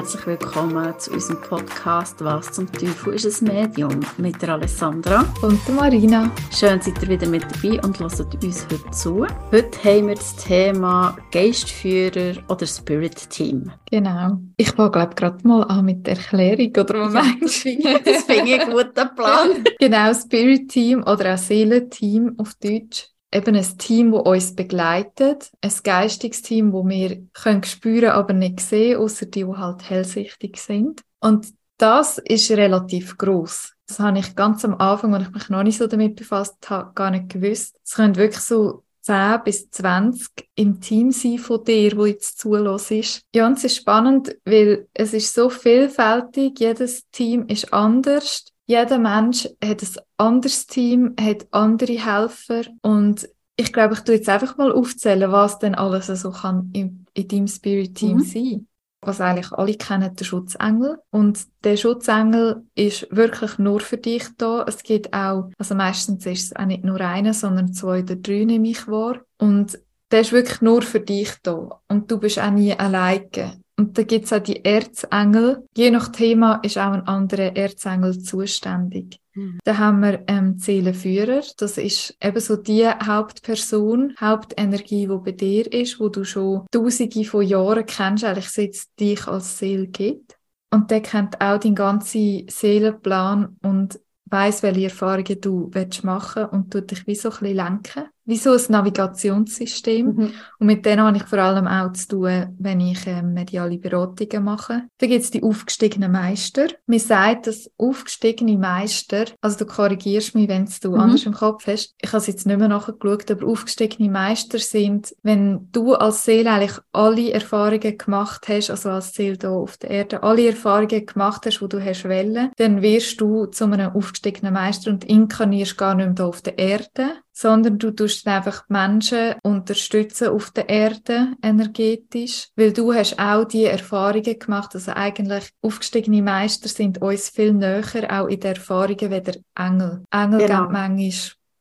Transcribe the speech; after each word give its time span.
herzlich 0.00 0.26
willkommen 0.26 0.98
zu 0.98 1.12
unserem 1.12 1.42
Podcast 1.42 2.24
«Was 2.24 2.52
zum 2.52 2.72
Teufel 2.72 3.12
ist 3.12 3.42
ein 3.42 3.48
Medium?» 3.48 4.00
mit 4.16 4.40
der 4.40 4.54
Alessandra 4.54 5.30
und 5.42 5.60
der 5.68 5.74
Marina. 5.74 6.30
Schön, 6.50 6.80
seid 6.80 7.02
ihr 7.02 7.08
wieder 7.10 7.28
mit 7.28 7.42
dabei 7.42 7.78
und 7.82 8.00
hört 8.00 8.18
uns 8.42 8.66
heute 8.70 8.90
zu. 8.92 9.26
Heute 9.52 9.84
haben 9.84 10.08
wir 10.08 10.14
das 10.14 10.36
Thema 10.36 11.18
Geistführer 11.30 12.32
oder 12.48 12.66
Spirit 12.66 13.28
Team. 13.28 13.70
Genau. 13.90 14.38
Ich 14.56 14.70
fange, 14.70 14.90
glaube 14.90 15.14
gerade 15.14 15.46
mal 15.46 15.64
an 15.64 15.84
mit 15.84 16.06
der 16.06 16.16
Erklärung, 16.16 16.70
oder 16.78 17.00
was 17.02 17.12
meinst 17.12 17.64
du? 17.66 17.76
Das 18.02 18.22
finde 18.22 18.54
ich 18.54 18.60
einen 18.62 18.72
guten 18.72 19.14
Plan. 19.14 19.64
genau, 19.78 20.14
Spirit 20.14 20.70
Team 20.70 21.02
oder 21.02 21.34
auch 21.34 21.38
Seelenteam 21.38 22.36
auf 22.38 22.54
Deutsch 22.54 23.10
eben 23.32 23.56
ein 23.56 23.78
Team, 23.78 24.12
das 24.12 24.22
uns 24.22 24.54
begleitet, 24.54 25.50
ein 25.60 25.72
geistiges 25.82 26.42
Team, 26.42 26.72
das 26.72 26.84
wir 26.86 27.22
können 27.32 27.62
spüren, 27.64 28.10
aber 28.10 28.32
nicht 28.32 28.60
sehen, 28.60 28.98
außer 28.98 29.26
die, 29.26 29.44
die 29.44 29.56
halt 29.56 29.88
hellsichtig 29.88 30.58
sind. 30.58 31.02
Und 31.20 31.48
das 31.78 32.18
ist 32.18 32.50
relativ 32.50 33.16
groß. 33.16 33.74
Das 33.86 33.98
habe 33.98 34.18
ich 34.18 34.36
ganz 34.36 34.64
am 34.64 34.74
Anfang, 34.74 35.14
als 35.14 35.28
ich 35.28 35.34
mich 35.34 35.48
noch 35.48 35.62
nicht 35.62 35.78
so 35.78 35.86
damit 35.86 36.16
befasst 36.16 36.68
habe, 36.68 36.92
gar 36.94 37.10
nicht 37.10 37.30
gewusst. 37.30 37.76
Es 37.84 37.94
können 37.94 38.16
wirklich 38.16 38.42
so 38.42 38.84
10 39.02 39.40
bis 39.44 39.70
20 39.70 40.28
im 40.56 40.80
Team 40.80 41.10
sein 41.10 41.38
von 41.38 41.64
dir, 41.64 41.96
wo 41.96 42.04
jetzt 42.04 42.38
zulässt 42.38 42.90
ist. 42.90 43.22
Ja, 43.34 43.46
und 43.46 43.56
es 43.56 43.64
ist 43.64 43.76
spannend, 43.76 44.36
weil 44.44 44.88
es 44.92 45.14
ist 45.14 45.34
so 45.34 45.48
vielfältig, 45.48 46.60
jedes 46.60 47.08
Team 47.10 47.46
ist 47.46 47.72
anders 47.72 48.44
jeder 48.70 48.98
Mensch 48.98 49.48
hat 49.64 49.82
ein 49.82 49.88
anderes 50.16 50.68
Team, 50.68 51.16
hat 51.20 51.48
andere 51.50 51.98
Helfer 51.98 52.62
und 52.82 53.28
ich 53.56 53.72
glaube, 53.72 53.94
ich 53.94 54.00
tue 54.00 54.14
jetzt 54.14 54.28
einfach 54.28 54.56
mal 54.56 54.70
aufzählen, 54.70 55.32
was 55.32 55.58
denn 55.58 55.74
alles 55.74 56.06
so 56.06 56.30
kann 56.30 56.70
in, 56.72 57.04
in 57.12 57.26
deinem 57.26 57.48
Spirit 57.48 57.96
Team 57.96 58.18
mhm. 58.18 58.22
sein. 58.22 58.66
Was 59.02 59.20
eigentlich 59.20 59.50
alle 59.52 59.74
kennen, 59.74 60.14
der 60.14 60.24
Schutzengel. 60.24 60.98
Und 61.10 61.46
der 61.64 61.76
Schutzengel 61.76 62.62
ist 62.76 63.08
wirklich 63.10 63.58
nur 63.58 63.80
für 63.80 63.96
dich 63.96 64.24
da. 64.38 64.64
Es 64.68 64.82
gibt 64.84 65.12
auch, 65.12 65.50
also 65.58 65.74
meistens 65.74 66.24
ist 66.26 66.44
es 66.44 66.56
auch 66.56 66.66
nicht 66.66 66.84
nur 66.84 67.00
einer, 67.00 67.34
sondern 67.34 67.72
zwei 67.72 68.02
oder 68.02 68.16
drei 68.16 68.44
nehme 68.44 68.68
ich 68.68 68.86
wahr. 68.86 69.20
Und 69.38 69.80
der 70.12 70.20
ist 70.20 70.32
wirklich 70.32 70.60
nur 70.60 70.82
für 70.82 71.00
dich 71.00 71.32
da. 71.42 71.80
Und 71.88 72.10
du 72.10 72.18
bist 72.18 72.38
auch 72.38 72.50
nie 72.50 72.72
alleine. 72.72 73.60
Und 73.80 73.96
da 73.96 74.02
gibt's 74.02 74.30
auch 74.30 74.42
die 74.42 74.62
Erzengel. 74.62 75.66
Je 75.74 75.90
nach 75.90 76.08
Thema 76.08 76.56
ist 76.62 76.76
auch 76.76 76.92
ein 76.92 77.06
anderer 77.06 77.56
Erzengel 77.56 78.18
zuständig. 78.18 79.18
Mhm. 79.32 79.58
Da 79.64 79.78
haben 79.78 80.00
wir 80.00 80.22
ähm, 80.26 80.58
Seelenführer. 80.58 81.40
Das 81.56 81.78
ist 81.78 82.14
eben 82.22 82.40
so 82.40 82.56
die 82.56 82.86
Hauptperson, 82.86 84.14
Hauptenergie, 84.20 85.06
die 85.06 85.16
bei 85.24 85.32
dir 85.32 85.72
ist, 85.72 85.98
wo 85.98 86.10
du 86.10 86.24
schon 86.24 86.66
tausende 86.70 87.24
von 87.24 87.40
Jahren 87.40 87.86
kennst, 87.86 88.24
eigentlich 88.24 88.50
seit 88.50 88.74
es 88.74 88.94
dich 88.96 89.26
als 89.26 89.58
Seele 89.58 89.86
gibt. 89.86 90.36
Und 90.70 90.90
der 90.90 91.00
kennt 91.00 91.40
auch 91.40 91.58
den 91.58 91.74
ganzen 91.74 92.46
Seelenplan 92.50 93.56
und 93.62 93.98
weiß, 94.26 94.62
welche 94.62 94.84
Erfahrungen 94.84 95.40
du 95.40 95.70
machen 96.02 96.42
willst 96.42 96.52
und 96.52 96.70
tut 96.70 96.90
dich 96.90 97.06
wie 97.06 97.14
so 97.14 97.30
ein 97.30 97.38
bisschen 97.38 97.56
lenken 97.56 98.04
wie 98.30 98.36
so 98.36 98.52
ein 98.52 98.60
Navigationssystem. 98.68 100.06
Mhm. 100.06 100.32
Und 100.58 100.66
mit 100.66 100.86
denen 100.86 101.02
habe 101.02 101.16
ich 101.16 101.24
vor 101.24 101.40
allem 101.40 101.66
auch 101.66 101.92
zu 101.92 102.08
tun, 102.08 102.56
wenn 102.58 102.80
ich 102.80 103.06
ähm, 103.06 103.34
mediale 103.34 103.76
Beratungen 103.76 104.44
mache. 104.44 104.84
Da 104.98 105.06
gibt 105.06 105.24
es 105.24 105.30
die 105.30 105.42
aufgestiegenen 105.42 106.12
Meister. 106.12 106.68
Mir 106.86 107.00
sagt, 107.00 107.48
dass 107.48 107.70
aufgestiegene 107.76 108.56
Meister, 108.56 109.24
also 109.40 109.58
du 109.58 109.66
korrigierst 109.66 110.34
mich, 110.34 110.48
wenn 110.48 110.68
du 110.80 110.90
mhm. 110.92 111.00
anders 111.00 111.26
im 111.26 111.34
Kopf 111.34 111.66
hast, 111.66 111.94
ich 112.00 112.08
habe 112.08 112.18
es 112.18 112.26
jetzt 112.28 112.46
nicht 112.46 112.58
mehr 112.58 112.68
nachgeschaut, 112.68 113.30
aber 113.30 113.46
aufgestiegene 113.46 114.10
Meister 114.10 114.58
sind, 114.58 115.14
wenn 115.22 115.68
du 115.72 115.94
als 115.94 116.24
Seele 116.24 116.52
eigentlich 116.52 116.78
alle 116.92 117.32
Erfahrungen 117.32 117.98
gemacht 117.98 118.46
hast, 118.48 118.70
also 118.70 118.90
als 118.90 119.12
Seele 119.12 119.36
hier 119.40 119.50
auf 119.50 119.76
der 119.76 119.90
Erde, 119.90 120.22
alle 120.22 120.48
Erfahrungen 120.48 121.04
gemacht 121.04 121.46
hast, 121.46 121.60
die 121.60 121.68
du 121.68 121.84
hast 121.84 122.04
wollen, 122.04 122.52
dann 122.56 122.80
wirst 122.80 123.20
du 123.20 123.46
zu 123.46 123.64
einem 123.64 123.90
aufgestiegenen 123.92 124.54
Meister 124.54 124.90
und 124.90 125.04
inkarnierst 125.04 125.76
gar 125.76 125.94
nicht 125.94 126.06
mehr 126.06 126.14
hier 126.16 126.26
auf 126.26 126.42
der 126.42 126.58
Erde, 126.58 127.16
sondern 127.40 127.78
du 127.78 127.90
tust 127.90 128.26
einfach 128.26 128.66
die 128.66 128.72
Menschen 128.74 129.34
unterstützen 129.42 130.28
auf 130.28 130.50
der 130.50 130.68
Erde 130.68 131.32
energetisch, 131.42 132.48
weil 132.54 132.70
du 132.70 132.92
hast 132.92 133.18
auch 133.18 133.44
die 133.44 133.64
Erfahrungen 133.64 134.38
gemacht, 134.38 134.74
also 134.74 134.92
eigentlich 134.92 135.48
aufgestiegene 135.62 136.20
Meister 136.20 136.68
sind 136.68 137.00
uns 137.00 137.30
viel 137.30 137.54
näher, 137.54 137.82
auch 138.10 138.26
in 138.26 138.40
den 138.40 138.56
Erfahrungen 138.56 139.10
wie 139.10 139.20
der 139.22 139.36
Engel. 139.56 140.02
Engel 140.10 140.40
genau. 140.40 140.60
geben 140.62 140.72
manchmal 140.72 141.12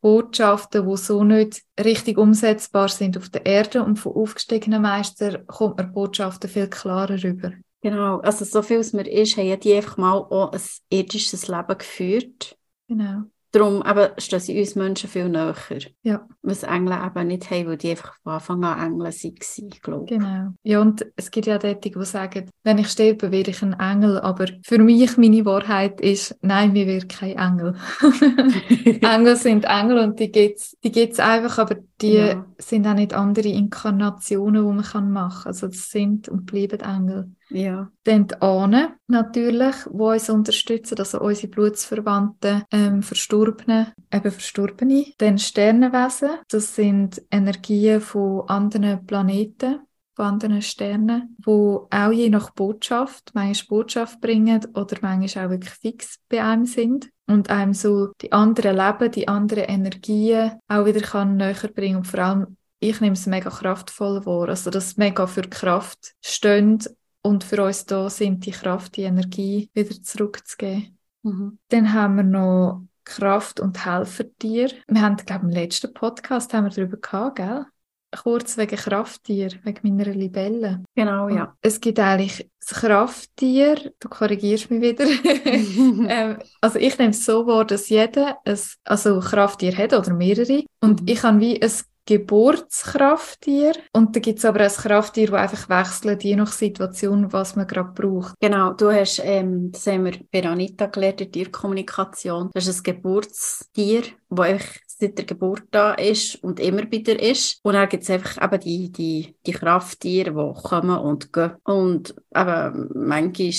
Botschaften, 0.02 0.90
die 0.90 0.98
so 0.98 1.24
nicht 1.24 1.62
richtig 1.80 2.18
umsetzbar 2.18 2.90
sind 2.90 3.18
auf 3.18 3.30
der 3.30 3.46
Erde 3.46 3.82
und 3.82 3.98
von 3.98 4.16
aufgestiegenen 4.16 4.82
Meistern 4.82 5.48
kommt 5.48 5.78
man 5.78 5.94
Botschaften 5.94 6.50
viel 6.50 6.68
klarer 6.68 7.24
rüber. 7.24 7.54
Genau, 7.82 8.20
also 8.20 8.44
so 8.44 8.62
viel 8.62 8.80
es 8.80 8.92
mir 8.92 9.10
ist, 9.10 9.38
haben 9.38 9.60
die 9.62 9.74
einfach 9.74 9.96
mal 9.96 10.18
auch 10.18 10.52
ein 10.52 10.62
irdisches 10.90 11.48
Leben 11.48 11.78
geführt. 11.78 12.58
Genau. 12.90 13.24
Darum 13.52 13.84
eben 13.86 14.10
stehen 14.20 14.40
sie 14.40 14.60
uns 14.60 14.76
Menschen 14.76 15.10
viel 15.10 15.28
näher. 15.28 15.56
Ja. 16.04 16.28
Was 16.44 16.64
Engel 16.64 16.94
eben 16.94 17.28
nicht 17.28 17.50
haben, 17.50 17.68
weil 17.68 17.78
die 17.78 17.92
einfach 17.92 18.14
von 18.22 18.34
Anfang 18.34 18.64
an 18.64 18.94
Engel 18.94 19.06
waren, 19.06 19.70
glaube 19.82 20.04
ich. 20.04 20.10
Genau. 20.10 20.54
Ja, 20.64 20.82
und 20.82 21.06
es 21.16 21.32
gibt 21.32 21.48
ja 21.48 21.58
dort, 21.58 21.84
die 21.84 21.94
sagen, 22.06 22.50
wenn 22.64 22.78
ich 22.78 22.90
sterbe, 22.90 23.32
wäre 23.32 23.50
ich 23.50 23.64
ein 23.64 23.74
Engel. 23.80 24.20
Aber 24.20 24.46
für 24.64 24.78
mich, 24.78 25.18
meine 25.18 25.46
Wahrheit 25.46 26.00
ist, 26.00 26.38
nein, 26.42 26.76
wir 26.76 26.86
wären 26.86 27.08
kein 27.08 27.38
Engel. 27.38 27.76
Engel 29.02 29.36
sind 29.36 29.66
Engel 29.66 29.98
und 29.98 30.20
die 30.20 30.32
gibt's, 30.32 30.78
die 30.84 30.92
gibt's 30.92 31.20
einfach, 31.20 31.58
aber 31.58 31.78
die 32.02 32.14
ja. 32.14 32.46
sind 32.60 32.86
auch 32.86 32.94
nicht 32.94 33.14
andere 33.14 33.50
Inkarnationen, 33.50 34.64
die 34.64 34.74
man 34.74 35.12
machen 35.12 35.44
kann. 35.44 35.48
Also 35.48 35.68
das 35.68 35.90
sind 35.90 36.30
und 36.30 36.46
bleiben 36.46 36.80
Engel. 36.82 37.32
Ja. 37.50 37.92
Dann 38.04 38.28
die 38.28 38.42
Ahnen 38.42 38.90
natürlich, 39.08 39.76
die 39.86 39.90
uns 39.90 40.30
unterstützen, 40.30 40.98
also 41.00 41.20
unsere 41.20 41.48
Blutsverwandten, 41.48 42.64
ähm, 42.72 43.02
Verstorbene, 43.02 43.94
eben 44.14 44.32
Verstorbene. 44.32 45.14
Dann 45.18 45.40
Sternenwesen, 45.40 46.30
das 46.50 46.76
sind 46.76 47.22
Energien 47.32 48.02
von 48.02 48.48
anderen 48.48 49.06
Planeten 49.06 49.80
von 50.20 50.26
anderen 50.26 50.62
Sternen, 50.62 51.38
wo 51.42 51.88
auch 51.90 52.12
je 52.12 52.30
nach 52.30 52.50
Botschaft, 52.50 53.32
manchmal 53.34 53.68
Botschaft 53.70 54.20
bringen 54.20 54.60
oder 54.74 54.98
manchmal 55.02 55.46
auch 55.46 55.50
wirklich 55.50 55.74
fix 55.76 56.20
bei 56.28 56.44
einem 56.44 56.66
sind 56.66 57.10
und 57.26 57.50
einem 57.50 57.74
so 57.74 58.12
die 58.22 58.34
anderen 58.34 58.76
Leben, 58.76 59.12
die 59.14 59.30
anderen 59.30 59.64
Energien 59.64 60.60
auch 60.68 60.86
wieder 60.86 61.00
kann 61.00 61.38
näher 61.38 61.70
bringen 61.74 61.98
und 61.98 62.08
vor 62.08 62.20
allem 62.20 62.58
ich 62.82 63.02
nehme 63.02 63.14
es 63.14 63.28
mega 63.28 63.50
kraftvoll 63.50 64.26
wahr, 64.26 64.50
also 64.50 64.70
dass 64.70 64.98
mega 64.98 65.28
für 65.28 65.42
Kraft 65.42 66.14
steht 66.22 66.90
und 67.22 67.44
für 67.44 67.64
uns 67.64 67.86
da 67.86 68.10
sind, 68.10 68.46
die 68.46 68.52
Kraft, 68.52 68.96
die 68.96 69.04
Energie 69.04 69.70
wieder 69.74 70.02
zurückzugeben. 70.02 70.98
Mhm. 71.24 71.60
Dann 71.70 71.94
haben 71.94 72.16
wir 72.18 72.24
noch 72.24 72.84
Kraft- 73.04 73.60
und 73.60 73.86
Helfertier. 73.86 74.70
Wir 74.88 75.02
haben, 75.02 75.18
glaube 75.18 75.48
ich, 75.48 75.56
im 75.56 75.62
letzten 75.62 75.94
Podcast 75.94 76.54
haben 76.54 76.66
wir 76.66 76.72
darüber 76.72 76.98
gehabt, 76.98 77.38
gell? 77.38 77.66
Kurz 78.12 78.58
wegen 78.58 78.76
Krafttier, 78.76 79.52
wegen 79.64 79.96
meiner 79.98 80.12
Libelle. 80.12 80.84
Genau, 80.96 81.30
ja. 81.30 81.44
Und 81.44 81.54
es 81.62 81.80
gibt 81.80 82.00
eigentlich 82.00 82.50
das 82.60 82.80
Krafttier, 82.80 83.94
du 84.00 84.10
korrigierst 84.10 84.72
mich 84.72 84.82
wieder. 84.82 85.06
ähm, 85.46 86.40
also 86.62 86.80
ich 86.80 86.98
nehme 86.98 87.12
es 87.12 87.24
so 87.24 87.46
wahr, 87.46 87.66
dass 87.66 87.90
jeder 87.90 88.38
ein 88.46 88.58
also 88.84 89.20
Krafttier 89.20 89.78
hat 89.78 89.94
oder 89.94 90.14
mehrere. 90.14 90.64
Und 90.82 91.02
mhm. 91.02 91.08
ich 91.08 91.22
habe 91.22 91.40
wie 91.40 91.62
ein 91.62 91.72
Geburtskrafttier 92.10 93.74
und 93.94 94.16
da 94.16 94.20
gibt 94.20 94.40
es 94.40 94.46
aber 94.46 94.62
ein 94.62 94.72
Krafttier, 94.72 95.28
das 95.28 95.40
einfach 95.40 95.70
wechselt, 95.70 96.24
je 96.24 96.36
nach 96.36 96.52
Situation, 96.52 97.32
was 97.32 97.56
man 97.56 97.68
gerade 97.68 97.92
braucht. 97.94 98.34
Genau, 98.40 98.74
du 98.74 98.92
hast, 98.92 99.22
ähm, 99.24 99.72
das 99.72 99.86
haben 99.86 100.06
wir 100.06 100.14
bei 100.32 100.44
Anita 100.44 100.88
gelernt, 100.88 101.22
in 101.22 101.32
Tierkommunikation, 101.32 102.50
das 102.54 102.68
ist 102.68 102.80
ein 102.80 102.96
Geburtstier, 102.96 104.04
das 104.30 104.46
einfach 104.46 104.76
seit 104.88 105.18
der 105.18 105.26
Geburt 105.26 105.64
da 105.72 105.94
ist 105.94 106.44
und 106.44 106.60
immer 106.60 106.84
dir 106.84 107.20
ist. 107.20 107.60
Und 107.64 107.74
dann 107.74 107.88
gibt 107.88 108.04
es 108.04 108.10
einfach 108.10 108.44
eben 108.44 108.60
die, 108.60 108.92
die, 108.92 109.36
die 109.46 109.52
Krafttiere, 109.52 110.32
die 110.32 110.62
kommen 110.62 110.98
und 110.98 111.32
gehen. 111.32 111.54
Und 111.64 112.16
eben 112.36 112.90
manchmal 112.96 113.54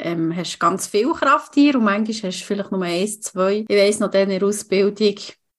ähm, 0.00 0.34
hast 0.34 0.54
du 0.54 0.58
ganz 0.58 0.86
viele 0.86 1.12
Krafttiere 1.12 1.78
und 1.78 1.84
manchmal 1.84 2.30
hast 2.30 2.40
du 2.40 2.44
vielleicht 2.44 2.72
nur 2.72 2.82
eins, 2.82 3.20
zwei. 3.20 3.64
Ich 3.68 3.76
weiss 3.76 4.00
noch, 4.00 4.12
in 4.12 4.28
der 4.30 4.42
Ausbildung 4.42 5.16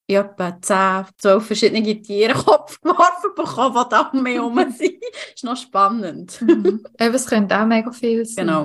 ich 0.09 0.15
etwa 0.15 0.59
10, 0.59 1.05
12 1.17 1.45
verschiedene 1.45 2.01
Tiere 2.01 2.33
Kopf 2.45 2.81
geworfen 2.81 3.31
bekommen, 3.35 3.75
die 3.75 3.89
da 3.89 4.11
mehr 4.13 4.41
rum 4.41 4.57
sind. 4.77 5.03
ist 5.35 5.43
noch 5.43 5.55
spannend. 5.55 6.41
Mhm. 6.41 6.83
Eben, 6.99 7.13
es 7.13 7.27
könnte 7.27 7.59
auch 7.59 7.65
mega 7.65 7.91
viel 7.91 8.25
sein. 8.25 8.47
Genau. 8.47 8.63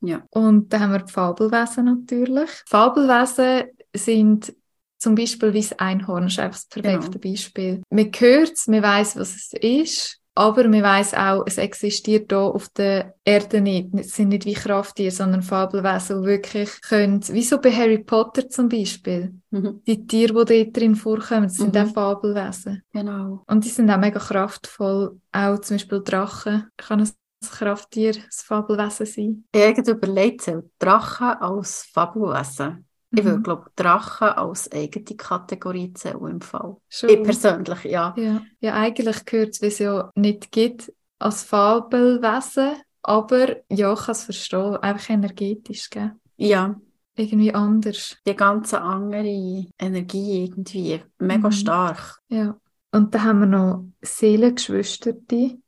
Ja. 0.00 0.22
Und 0.30 0.72
dann 0.72 0.80
haben 0.80 0.92
wir 0.92 0.98
die 0.98 1.12
Fabelwesen 1.12 1.84
natürlich. 1.84 2.50
Fabelwesen 2.66 3.68
sind 3.94 4.52
zum 4.98 5.14
Beispiel 5.14 5.52
wie 5.52 5.60
das 5.60 5.78
Einhorn, 5.78 6.24
das 6.24 6.32
ist 6.32 6.38
einfach 6.40 6.58
das 6.58 6.66
perfekte 6.66 7.18
genau. 7.18 7.32
Beispiel. 7.32 7.82
Man 7.90 8.10
hört 8.18 8.52
es, 8.52 8.66
man 8.66 8.82
weiß, 8.82 9.16
was 9.16 9.34
es 9.36 9.52
ist. 9.52 10.20
Aber 10.34 10.66
man 10.66 10.82
weiß 10.82 11.14
auch, 11.14 11.44
es 11.46 11.58
existiert 11.58 12.32
hier 12.32 12.40
auf 12.40 12.68
der 12.70 13.14
Erde 13.24 13.60
nicht. 13.60 13.88
Es 13.94 14.16
sind 14.16 14.30
nicht 14.30 14.46
wie 14.46 14.54
Krafttiere, 14.54 15.10
sondern 15.10 15.42
Fabelwesen, 15.42 16.22
die 16.22 16.26
wirklich 16.26 16.80
können, 16.80 17.22
wie 17.28 17.42
so 17.42 17.60
bei 17.60 17.70
Harry 17.70 17.98
Potter 17.98 18.48
zum 18.48 18.68
Beispiel. 18.68 19.34
Mhm. 19.50 19.82
Die 19.86 20.06
Tiere, 20.06 20.44
die 20.46 20.64
dort 20.64 20.76
drin 20.76 20.96
vorkommen, 20.96 21.44
das 21.44 21.56
sind 21.56 21.74
mhm. 21.74 21.82
auch 21.82 21.92
Fabelwesen. 21.92 22.82
Genau. 22.92 23.42
Und 23.46 23.64
die 23.64 23.68
sind 23.68 23.90
auch 23.90 23.98
mega 23.98 24.18
kraftvoll. 24.18 25.20
Auch 25.32 25.58
zum 25.60 25.76
Beispiel 25.76 26.02
Drachen 26.02 26.68
kann 26.78 27.00
ein 27.00 27.10
Krafttier, 27.50 28.12
das 28.12 28.42
Fabelwesen 28.42 29.06
sein? 29.06 29.44
Habe 29.54 29.90
überlegt, 29.90 30.50
Drachen 30.78 31.26
als 31.26 31.88
Fabelwesen. 31.92 32.86
Ich 33.14 33.24
würde, 33.24 33.38
Mhm. 33.38 33.42
glaube 33.42 33.70
Drachen 33.76 34.28
als 34.28 34.70
eigene 34.72 35.16
Kategorie 35.16 35.92
zählen 35.92 36.26
im 36.28 36.40
Fall. 36.40 36.76
Schon. 36.88 37.10
Ich 37.10 37.22
persönlich, 37.22 37.84
ja. 37.84 38.14
Ja, 38.16 38.42
ja 38.60 38.74
eigentlich 38.74 39.24
gehört 39.26 39.50
es, 39.50 39.62
wie 39.62 39.66
es 39.66 39.78
ja 39.78 40.10
nicht 40.14 40.50
gibt, 40.50 40.92
als 41.18 41.42
Fabelwesen, 41.44 42.76
aber 43.02 43.56
ja, 43.70 43.92
ich 43.92 44.00
kann 44.00 44.12
es 44.12 44.24
verstehen, 44.24 44.76
einfach 44.76 45.10
energetisch, 45.10 45.90
gell? 45.90 46.12
Ja, 46.36 46.74
Irgendwie 47.14 47.52
anders. 47.54 48.16
die 48.26 48.34
ganze 48.34 48.80
andere 48.80 49.66
Energie 49.78 50.44
irgendwie, 50.44 51.02
mega 51.18 51.48
Mhm. 51.48 51.52
stark. 51.52 52.18
Ja. 52.28 52.56
Und 52.92 53.14
dann 53.14 53.24
haben 53.24 53.40
wir 53.40 53.46
noch 53.46 53.84
Seelengeschwisterte. 54.00 55.58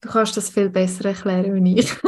Du 0.00 0.10
kannst 0.10 0.36
das 0.36 0.50
viel 0.50 0.68
besser 0.68 1.06
erklären 1.06 1.52
als 1.52 1.86
ich. 1.86 2.02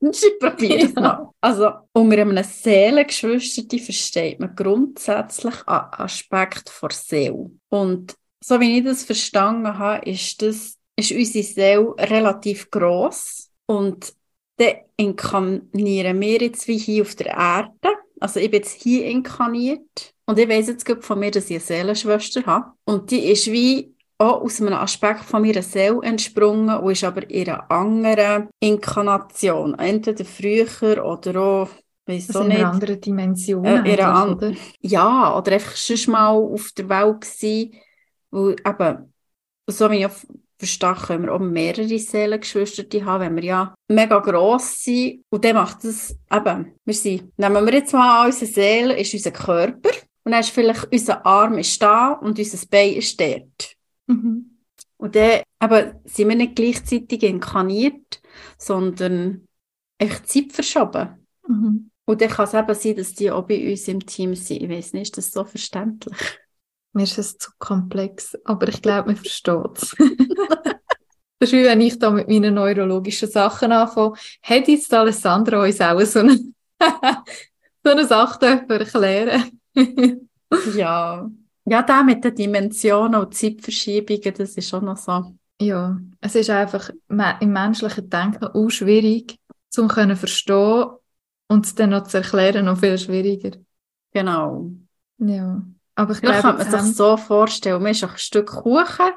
Mensch, 0.00 0.22
ich 0.22 0.38
probiere 0.38 0.86
es 0.86 0.94
mal. 0.94 1.28
Also, 1.40 1.70
unter 1.92 2.18
einem 2.18 2.42
Seelengeschwisterte 2.42 3.78
versteht 3.78 4.40
man 4.40 4.54
grundsätzlich 4.56 5.54
einen 5.66 5.92
Aspekt 5.92 6.72
der 6.82 6.90
Seele. 6.90 7.50
Und 7.68 8.14
so 8.42 8.58
wie 8.58 8.78
ich 8.78 8.84
das 8.84 9.04
verstanden 9.04 9.78
habe, 9.78 10.08
ist, 10.10 10.40
das, 10.42 10.78
ist 10.96 11.12
unsere 11.12 11.44
Seele 11.44 11.94
relativ 11.98 12.70
gross. 12.70 13.50
Und 13.66 14.14
dann 14.56 14.74
inkarnieren 14.96 16.20
wir 16.20 16.40
jetzt 16.40 16.68
wie 16.68 16.78
hier 16.78 17.02
auf 17.02 17.14
der 17.14 17.28
Erde. 17.28 17.96
Also 18.20 18.40
ich 18.40 18.50
bin 18.50 18.60
jetzt 18.60 18.80
hier 18.82 19.06
inkarniert. 19.06 20.14
Und 20.26 20.38
ich 20.38 20.48
weiss 20.48 20.68
jetzt 20.68 20.88
von 21.00 21.18
mir, 21.18 21.30
dass 21.30 21.50
ich 21.50 21.56
eine 21.56 21.60
Seelenschwester 21.60 22.44
habe. 22.46 22.72
Und 22.84 23.10
die 23.10 23.30
ist 23.30 23.50
wie 23.50 23.94
auch 24.20 24.42
aus 24.42 24.60
einem 24.60 24.74
Aspekt 24.74 25.24
von 25.24 25.42
meiner 25.42 25.62
Seele 25.62 26.00
entsprungen 26.02 26.76
und 26.76 26.92
ist 26.92 27.04
aber 27.04 27.28
in 27.30 27.48
einer 27.48 27.70
anderen 27.70 28.48
Inkarnation. 28.60 29.78
Entweder 29.78 30.24
früher 30.24 31.04
oder 31.04 31.40
auch, 31.40 31.68
weiss 32.06 32.28
Also 32.28 32.42
in 32.42 32.52
einer 32.52 32.70
anderen 32.70 33.00
Dimension 33.00 33.64
Äh, 33.64 33.78
in 33.78 34.00
einer 34.00 34.30
oder? 34.32 34.52
Ja, 34.80 35.36
oder 35.36 35.52
einfach 35.52 35.74
schon 35.74 36.12
mal 36.12 36.28
auf 36.28 36.70
der 36.76 36.88
Welt 36.88 37.22
gewesen, 37.22 37.74
wo 38.30 38.50
eben, 38.50 39.14
so 39.66 39.90
wie 39.90 40.04
ich 40.04 40.12
verstehe, 40.58 40.94
können 40.94 41.24
wir 41.24 41.32
auch 41.32 41.38
mehrere 41.38 41.98
Seelengeschwister 41.98 42.84
haben, 43.06 43.22
wenn 43.22 43.36
wir 43.36 43.44
ja 43.44 43.74
mega 43.88 44.18
gross 44.18 44.84
sind. 44.84 45.24
Und 45.30 45.42
dann 45.46 45.56
macht 45.56 45.82
es 45.84 46.14
eben, 46.30 46.74
wir 46.84 46.94
sind, 46.94 47.38
nehmen 47.38 47.64
wir 47.64 47.72
jetzt 47.72 47.94
mal 47.94 48.20
an, 48.20 48.26
unsere 48.26 48.52
Seele 48.52 49.00
ist 49.00 49.14
unser 49.14 49.30
Körper 49.30 49.90
und 50.24 50.32
dann 50.32 50.40
ist 50.40 50.50
vielleicht 50.50 50.92
unser 50.92 51.24
Arm 51.24 51.56
ist 51.56 51.80
da 51.80 52.12
und 52.12 52.38
unser 52.38 52.66
Bein 52.66 52.92
ist 52.92 53.18
dort. 53.18 53.79
Mhm. 54.10 54.58
Und 54.96 55.16
dann 55.16 55.42
eben, 55.62 55.94
sind 56.04 56.28
wir 56.28 56.36
nicht 56.36 56.56
gleichzeitig 56.56 57.22
inkarniert, 57.22 58.20
sondern 58.58 59.46
echt 59.98 60.28
Zeit 60.28 60.52
verschoben. 60.52 61.26
Mhm. 61.46 61.90
Und 62.04 62.20
dann 62.20 62.28
kann 62.28 62.44
es 62.46 62.54
eben 62.54 62.74
sein, 62.74 62.96
dass 62.96 63.14
die 63.14 63.30
auch 63.30 63.46
bei 63.46 63.70
uns 63.70 63.88
im 63.88 64.04
Team 64.04 64.34
sind. 64.34 64.62
Ich 64.62 64.68
weiß 64.68 64.92
nicht, 64.94 65.16
ist 65.16 65.18
das 65.18 65.32
so 65.32 65.44
verständlich? 65.44 66.16
Mir 66.92 67.04
ist 67.04 67.18
es 67.18 67.38
zu 67.38 67.50
komplex, 67.58 68.36
aber 68.44 68.68
ich 68.68 68.82
glaube, 68.82 69.08
man 69.08 69.16
versteht 69.16 69.76
es. 69.76 69.96
Das 71.42 71.48
ist 71.48 71.58
wie 71.58 71.64
wenn 71.64 71.80
ich 71.80 71.98
da 71.98 72.10
mit 72.10 72.28
meinen 72.28 72.52
neurologischen 72.52 73.30
Sachen 73.30 73.72
anfange. 73.72 74.12
Hätte 74.42 74.72
jetzt 74.72 74.92
Alessandra 74.92 75.62
uns 75.62 75.80
auch 75.80 75.98
so 76.02 76.18
eine, 76.18 76.38
so 77.82 77.90
eine 77.90 78.04
Sache 78.04 78.66
erklären 78.68 79.58
Ja. 80.74 81.30
Ja, 81.70 81.82
da 81.82 82.02
mit 82.02 82.24
den 82.24 82.34
Dimensionen 82.34 83.20
und 83.20 83.32
Zeitverschiebungen, 83.32 84.34
das 84.36 84.56
ist 84.56 84.68
schon 84.68 84.86
noch 84.86 84.96
so. 84.96 85.36
Ja, 85.60 85.96
es 86.20 86.34
ist 86.34 86.50
einfach 86.50 86.90
im 87.08 87.52
menschlichen 87.52 88.10
Denken 88.10 88.44
auch 88.44 88.70
schwierig, 88.70 89.38
zum 89.68 89.86
können 89.86 90.16
verstehen 90.16 90.86
und 91.46 91.66
es 91.66 91.76
dann 91.76 91.90
noch 91.90 92.08
zu 92.08 92.16
erklären, 92.16 92.64
noch 92.64 92.78
viel 92.78 92.98
schwieriger. 92.98 93.56
Genau. 94.12 94.72
Ja, 95.18 95.62
aber 95.94 96.12
ich 96.12 96.20
glaube, 96.20 96.40
kann 96.40 96.56
man 96.56 96.68
sich 96.68 96.96
so 96.96 97.16
vorstellen, 97.16 97.80
man 97.80 97.92
ist 97.92 98.02
ein 98.02 98.10
Stück 98.16 98.48
Kuchen 98.48 99.12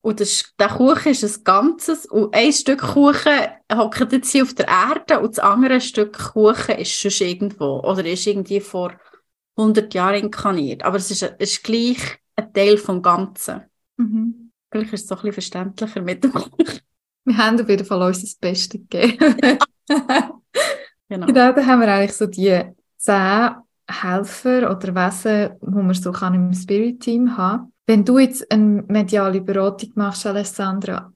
und 0.00 0.18
das, 0.18 0.54
der 0.58 0.68
Kuchen 0.68 1.12
ist 1.12 1.24
ein 1.24 1.44
Ganzes 1.44 2.06
und 2.06 2.34
ein 2.34 2.54
Stück 2.54 2.80
Kuchen 2.80 3.38
hockt 3.70 4.12
jetzt 4.12 4.32
hier 4.32 4.44
auf 4.44 4.54
der 4.54 4.66
Erde 4.66 5.20
und 5.20 5.36
das 5.36 5.44
andere 5.44 5.82
Stück 5.82 6.32
Kuchen 6.32 6.76
ist 6.76 6.92
schon 6.92 7.26
irgendwo 7.26 7.80
oder 7.80 8.02
ist 8.06 8.26
irgendwie 8.26 8.60
vor 8.60 8.94
100 9.60 9.92
Jahren 9.94 10.24
inkarniert. 10.24 10.82
Aber 10.84 10.96
es 10.96 11.10
ist, 11.10 11.22
es 11.22 11.52
ist 11.52 11.64
gleich 11.64 12.18
ein 12.36 12.52
Teil 12.52 12.78
vom 12.78 13.02
Ganzen. 13.02 13.62
Mhm. 13.96 14.50
Vielleicht 14.70 14.92
ist 14.92 15.02
es 15.02 15.08
so 15.08 15.14
ein 15.14 15.18
bisschen 15.18 15.34
verständlicher 15.34 16.02
mit 16.02 16.24
dem 16.24 16.32
Kuchen. 16.32 16.80
wir 17.24 17.36
haben 17.36 17.60
auf 17.60 17.68
jeden 17.68 17.86
Fall 17.86 18.02
uns 18.02 18.20
das 18.20 18.34
Beste 18.34 18.78
gegeben. 18.78 19.58
Genau. 21.10 21.26
Genau, 21.26 21.52
da 21.52 21.66
haben 21.66 21.80
wir 21.80 21.88
eigentlich 21.88 22.12
so 22.12 22.26
die 22.26 22.62
zehn 22.96 23.50
Helfer 23.88 24.70
oder 24.70 24.94
Wesen, 24.94 25.56
wo 25.60 25.82
man 25.82 25.94
so 25.94 26.12
kann 26.12 26.34
im 26.34 26.54
Spirit-Team 26.54 27.36
haben. 27.36 27.72
Wenn 27.84 28.04
du 28.04 28.18
jetzt 28.20 28.48
eine 28.52 28.84
mediale 28.86 29.40
Beratung 29.40 29.90
machst, 29.96 30.24
Alessandra, 30.24 31.12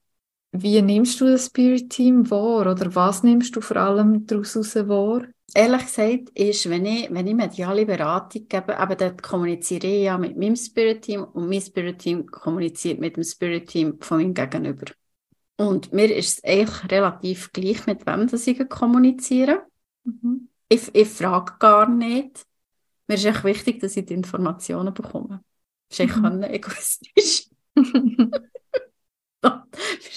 wie 0.50 0.82
nimmst 0.82 1.20
du 1.20 1.26
das 1.26 1.46
Spirit-Team 1.46 2.28
wahr 2.28 2.72
oder 2.72 2.92
was 2.96 3.22
nimmst 3.22 3.54
du 3.54 3.60
vor 3.60 3.76
allem 3.76 4.26
daraus 4.26 4.56
heraus 4.56 4.74
wahr? 4.88 5.22
Ehrlich 5.52 5.82
gesagt 5.82 6.30
ist, 6.34 6.68
wenn 6.68 6.84
ich, 6.86 7.08
wenn 7.12 7.26
ich 7.28 7.34
mediale 7.34 7.86
Beratung 7.86 8.48
gebe, 8.48 8.76
aber 8.78 8.96
dort 8.96 9.22
kommuniziere 9.22 9.86
ich 9.86 10.04
ja 10.04 10.18
mit 10.18 10.36
meinem 10.36 10.56
Spirit-Team 10.56 11.22
und 11.24 11.48
mein 11.48 11.60
Spirit-Team 11.60 12.26
kommuniziert 12.26 12.98
mit 12.98 13.16
dem 13.16 13.22
Spirit-Team 13.24 14.00
von 14.00 14.18
meinem 14.18 14.34
Gegenüber. 14.34 14.86
Und 15.56 15.92
mir 15.92 16.14
ist 16.14 16.38
es 16.38 16.44
eigentlich 16.44 16.90
relativ 16.92 17.52
gleich, 17.52 17.86
mit 17.86 18.06
wem 18.06 18.28
das 18.28 18.46
ich 18.46 18.68
kommuniziere. 18.68 19.64
Mhm. 20.04 20.48
Ich, 20.68 20.94
ich 20.94 21.08
frage 21.08 21.54
gar 21.58 21.88
nicht. 21.88 22.46
Mir 23.08 23.16
ist 23.16 23.24
echt 23.26 23.44
wichtig, 23.44 23.80
dass 23.80 23.96
ich 23.96 24.06
die 24.06 24.14
Informationen 24.14 24.94
bekomme. 24.94 25.44
Das 25.90 26.00
ist 26.00 26.10
echt 26.10 26.16
Mhm. 26.16 26.42
egoistisch. 26.44 27.48
Mir 29.42 29.66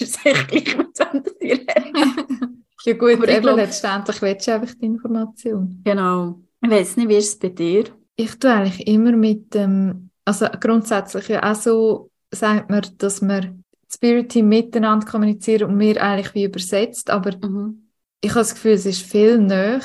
es 0.00 0.24
echt 0.24 0.48
gleich, 0.48 0.76
mit 0.76 0.98
wem 0.98 1.22
das 1.22 1.34
ich 1.40 1.52
rede. 1.60 2.48
ja 2.84 2.92
gut, 2.94 3.14
Aber 3.14 3.24
ich 3.28 3.34
eben 3.34 3.42
glaub- 3.42 3.56
letztendlich 3.56 4.22
willst 4.22 4.46
du 4.46 4.54
einfach 4.54 4.74
die 4.74 4.86
Information. 4.86 5.80
Genau. 5.84 6.40
Ich 6.62 6.70
weiß 6.70 6.96
nicht, 6.96 7.08
wie 7.08 7.16
ist 7.16 7.28
es 7.28 7.38
bei 7.38 7.48
dir? 7.50 7.84
Ich 8.16 8.38
tue 8.38 8.52
eigentlich 8.52 8.86
immer 8.86 9.12
mit 9.12 9.54
dem, 9.54 10.10
also 10.24 10.46
grundsätzlich 10.60 11.28
ja 11.28 11.50
auch 11.50 11.54
so 11.54 12.10
sagt 12.32 12.68
man, 12.70 12.84
dass 12.98 13.22
wir 13.22 13.40
das 13.40 13.94
Spirit-Team 13.94 14.48
miteinander 14.48 15.06
kommunizieren 15.06 15.70
und 15.70 15.78
wir 15.78 16.02
eigentlich 16.02 16.34
wie 16.34 16.44
übersetzt, 16.44 17.10
aber 17.10 17.32
Mhm. 17.48 17.88
ich 18.20 18.30
habe 18.30 18.40
das 18.40 18.54
Gefühl, 18.54 18.72
es 18.72 18.84
ist 18.86 19.02
viel 19.02 19.38
näher 19.38 19.80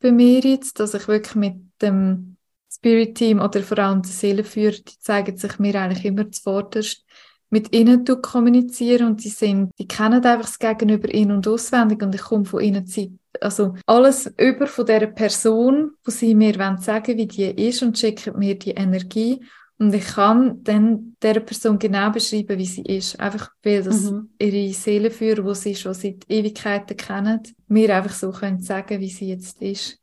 bei 0.00 0.12
mir 0.12 0.40
jetzt, 0.40 0.78
dass 0.80 0.94
ich 0.94 1.08
wirklich 1.08 1.36
mit 1.36 1.54
dem 1.80 2.36
Spirit-Team 2.70 3.40
oder 3.40 3.62
vor 3.62 3.78
allem 3.78 4.02
der 4.02 4.10
Seelenführer, 4.10 4.72
die 4.76 4.98
zeigen 4.98 5.36
sich 5.38 5.58
mir 5.58 5.74
eigentlich 5.80 6.04
immer 6.04 6.30
zuvorderst, 6.30 7.05
mit 7.50 7.74
ihnen 7.74 8.04
zu 8.04 8.20
kommunizieren 8.20 9.06
und 9.06 9.24
die 9.24 9.28
sind, 9.28 9.70
die 9.78 9.86
kennen 9.86 10.24
einfach 10.24 10.46
das 10.46 10.58
Gegenüber 10.58 11.12
in- 11.12 11.30
und 11.30 11.46
auswendig 11.46 12.02
und 12.02 12.14
ich 12.14 12.22
komme 12.22 12.44
von 12.44 12.60
ihnen 12.60 12.86
Zeit, 12.86 13.10
also 13.40 13.74
alles 13.86 14.32
über 14.38 14.66
von 14.66 14.86
der 14.86 15.06
Person, 15.08 15.92
wo 16.04 16.10
sie 16.10 16.34
mir 16.34 16.58
wollen 16.58 16.78
sagen, 16.78 17.16
wie 17.16 17.26
die 17.26 17.44
ist 17.44 17.82
und 17.82 17.98
schicken 17.98 18.38
mir 18.38 18.58
die 18.58 18.72
Energie 18.72 19.40
und 19.78 19.94
ich 19.94 20.06
kann 20.06 20.62
dann 20.64 21.16
der 21.20 21.40
Person 21.40 21.78
genau 21.78 22.10
beschreiben, 22.10 22.58
wie 22.58 22.64
sie 22.66 22.82
ist, 22.82 23.20
einfach 23.20 23.50
weil 23.62 23.82
das 23.82 24.10
Mhm. 24.10 24.30
ihre 24.38 24.72
Seelenführer, 24.72 25.42
die 25.42 25.54
sie 25.54 25.74
schon 25.74 25.92
seit 25.94 26.24
Ewigkeiten 26.28 26.96
kennen, 26.96 27.42
mir 27.68 27.94
einfach 27.94 28.14
so 28.14 28.30
können 28.30 28.60
sagen, 28.60 29.00
wie 29.00 29.10
sie 29.10 29.28
jetzt 29.28 29.60
ist. 29.60 29.98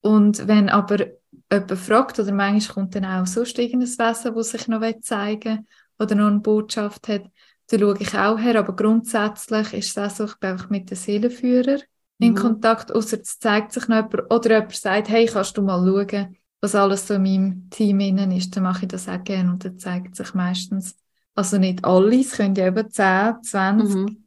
Und 0.00 0.48
wenn 0.48 0.68
aber 0.68 1.06
jemand 1.50 1.78
fragt, 1.78 2.18
oder 2.18 2.32
manchmal 2.32 2.74
kommt 2.74 2.94
dann 2.96 3.04
auch 3.04 3.26
sonst 3.26 3.58
irgendein 3.58 3.88
Wesen, 3.88 4.34
das 4.34 4.50
sich 4.50 4.66
noch 4.66 4.82
zeigen 5.00 5.58
will, 5.58 5.64
oder 6.02 6.14
noch 6.14 6.28
eine 6.28 6.40
Botschaft 6.40 7.08
hat, 7.08 7.24
dann 7.68 7.80
schaue 7.80 7.96
ich 8.00 8.14
auch 8.14 8.38
her. 8.38 8.58
Aber 8.58 8.74
grundsätzlich 8.76 9.72
ist 9.72 9.96
es 9.96 9.98
auch 9.98 10.10
so, 10.16 10.24
ich 10.24 10.36
bin 10.36 10.50
einfach 10.50 10.70
mit 10.70 10.90
den 10.90 10.96
Seelenführer 10.96 11.78
in 12.18 12.34
Mhm. 12.34 12.34
Kontakt, 12.34 12.92
außer 12.92 13.20
es 13.20 13.38
zeigt 13.38 13.72
sich 13.72 13.88
noch 13.88 13.96
jemand, 13.96 14.32
oder 14.32 14.50
jemand 14.56 14.74
sagt, 14.76 15.08
hey, 15.08 15.26
kannst 15.26 15.56
du 15.56 15.62
mal 15.62 15.84
schauen, 15.84 16.36
was 16.60 16.74
alles 16.74 17.06
so 17.08 17.14
in 17.14 17.22
meinem 17.22 17.70
Team 17.70 18.00
innen 18.00 18.30
ist, 18.30 18.54
dann 18.56 18.62
mache 18.64 18.82
ich 18.82 18.88
das 18.88 19.08
auch 19.08 19.22
gerne 19.24 19.50
und 19.50 19.64
dann 19.64 19.78
zeigt 19.78 20.14
sich 20.14 20.32
meistens, 20.34 20.96
also 21.34 21.58
nicht 21.58 21.84
alle, 21.84 22.20
es 22.20 22.32
können 22.32 22.54
ja 22.54 22.66
eben 22.68 22.88
10, 22.90 23.42
20 23.42 23.96
Mhm. 23.96 24.24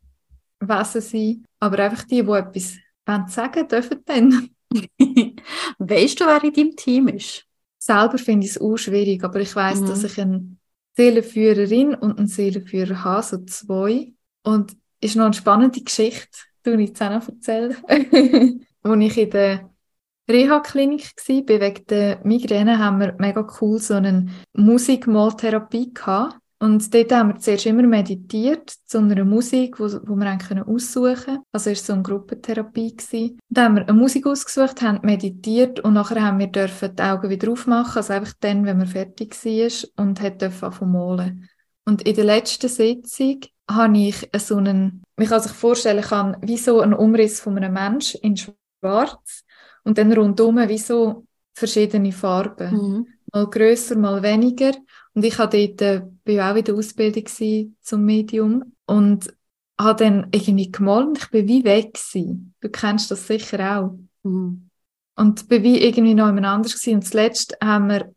Wesen 0.60 1.02
sein, 1.02 1.46
aber 1.60 1.80
einfach 1.80 2.04
die, 2.04 2.24
die 2.24 2.32
etwas 2.32 2.78
wollen 3.06 3.28
sagen 3.28 3.68
dürfen 3.68 4.02
dann. 4.06 4.50
Weißt 5.78 6.20
du, 6.20 6.26
wer 6.26 6.44
in 6.44 6.54
deinem 6.54 6.76
Team 6.76 7.08
ist? 7.10 7.46
Selber 7.78 8.18
finde 8.18 8.46
ich 8.46 8.52
es 8.56 8.62
auch 8.62 8.78
schwierig, 8.78 9.24
aber 9.24 9.40
ich 9.40 9.56
weiß, 9.56 9.80
Mhm. 9.80 9.86
dass 9.86 10.04
ich 10.04 10.20
eine 10.20 10.58
Seelenführerin 10.96 11.96
und 11.96 12.18
einen 12.18 12.28
Seelenführer 12.28 13.04
habe, 13.04 13.24
so 13.24 13.38
zwei. 13.46 14.14
Und 14.44 14.76
ist 15.02 15.16
noch 15.16 15.26
eine 15.26 15.34
spannende 15.34 15.82
Geschichte, 15.82 16.38
die 16.66 16.72
ich 16.84 17.00
noch 17.00 17.28
erzählen. 17.28 17.76
Als 18.84 19.02
ich 19.02 19.18
in 19.18 19.30
der 19.30 19.70
Reha-Klinik 20.30 21.14
war, 21.16 21.60
wegen 21.62 21.86
der 21.88 22.20
Migräne, 22.24 22.80
haben 22.80 23.00
wir 23.00 23.16
mega 23.20 23.48
cool 23.62 23.80
so 23.80 23.96
eine 23.96 24.28
Musikmaltherapie 24.54 25.94
gehabt. 25.94 26.38
Und 26.66 26.92
dort 26.96 27.12
haben 27.12 27.30
wir 27.30 27.40
zuerst 27.40 27.68
immer 27.68 27.84
meditiert 27.84 28.72
zu 28.86 28.98
einer 28.98 29.24
Musik, 29.24 29.80
wo 29.80 30.16
wir 30.16 30.26
eigentlich 30.26 30.66
aussuchen 30.66 31.16
können. 31.16 31.44
Also 31.52 31.70
es 31.70 31.82
war 31.82 31.86
so 31.86 31.94
eine 31.94 32.02
Gruppentherapie. 32.02 32.96
Gewesen. 32.96 33.38
Dann 33.50 33.66
haben 33.66 33.76
wir 33.76 33.88
eine 33.88 33.94
Musik 33.94 34.26
ausgesucht, 34.26 34.82
haben 34.82 35.00
meditiert 35.04 35.80
und 35.82 35.94
nachher 35.94 36.24
haben 36.24 36.40
wir 36.40 36.48
dürfen 36.48 36.96
die 36.96 37.04
Augen 37.04 37.30
wieder 37.30 37.52
aufmachen, 37.52 37.98
also 37.98 38.14
einfach 38.14 38.34
dann, 38.40 38.66
wenn 38.66 38.80
man 38.80 38.88
fertig 38.88 39.36
war 39.46 40.04
und 40.04 40.20
hat 40.22 40.42
dürfen 40.42 40.92
malen. 40.92 41.48
Und 41.86 42.02
in 42.02 42.16
der 42.16 42.26
letzten 42.26 42.68
Sitzung 42.68 43.42
habe 43.70 43.98
ich 44.00 44.28
so 44.36 44.58
einen, 44.58 45.04
man 45.18 45.28
kann 45.28 45.42
sich 45.42 45.52
vorstellen 45.52 46.04
kann, 46.04 46.38
wie 46.42 46.58
so 46.58 46.80
ein 46.82 46.96
Umriss 46.96 47.42
von 47.42 47.58
einem 47.58 47.74
Menschen 47.74 48.22
in 48.22 48.38
schwarz 48.38 49.44
und 49.84 50.00
dann 50.00 50.12
rundum 50.12 50.58
wie 50.68 50.80
so 50.80 51.28
verschiedene 51.54 52.12
Farben. 52.12 52.74
Mhm. 52.74 53.08
Mal 53.36 53.50
grösser, 53.50 53.98
mal 53.98 54.24
weniger. 54.24 54.72
Und 55.14 55.26
ich 55.26 55.38
war 55.38 55.50
dort, 55.50 55.82
äh, 55.82 56.04
bin 56.24 56.40
auch 56.40 56.56
in 56.56 56.64
der 56.64 56.76
Ausbildung 56.76 57.26
zum 57.82 58.06
Medium 58.06 58.72
und 58.86 59.34
habe 59.78 60.06
dann 60.06 60.28
irgendwie 60.32 60.72
gemalt 60.72 61.08
und 61.08 61.18
ich 61.18 61.30
bin 61.32 61.46
wie 61.50 61.66
weg 61.66 61.96
gewesen. 61.96 62.54
Du 62.62 62.70
kennst 62.70 63.12
das 63.12 63.28
sicher 63.28 63.78
auch. 63.78 64.00
Mhm. 64.24 64.70
Und 65.18 65.50
bin 65.50 65.64
wie 65.64 65.84
irgendwie 65.84 66.14
noch 66.14 66.28
jemand 66.28 66.46
anders 66.46 66.76
gewesen. 66.76 66.96
Und 66.96 67.02
zuletzt 67.02 67.58
haben 67.62 67.90
wir 67.90 68.16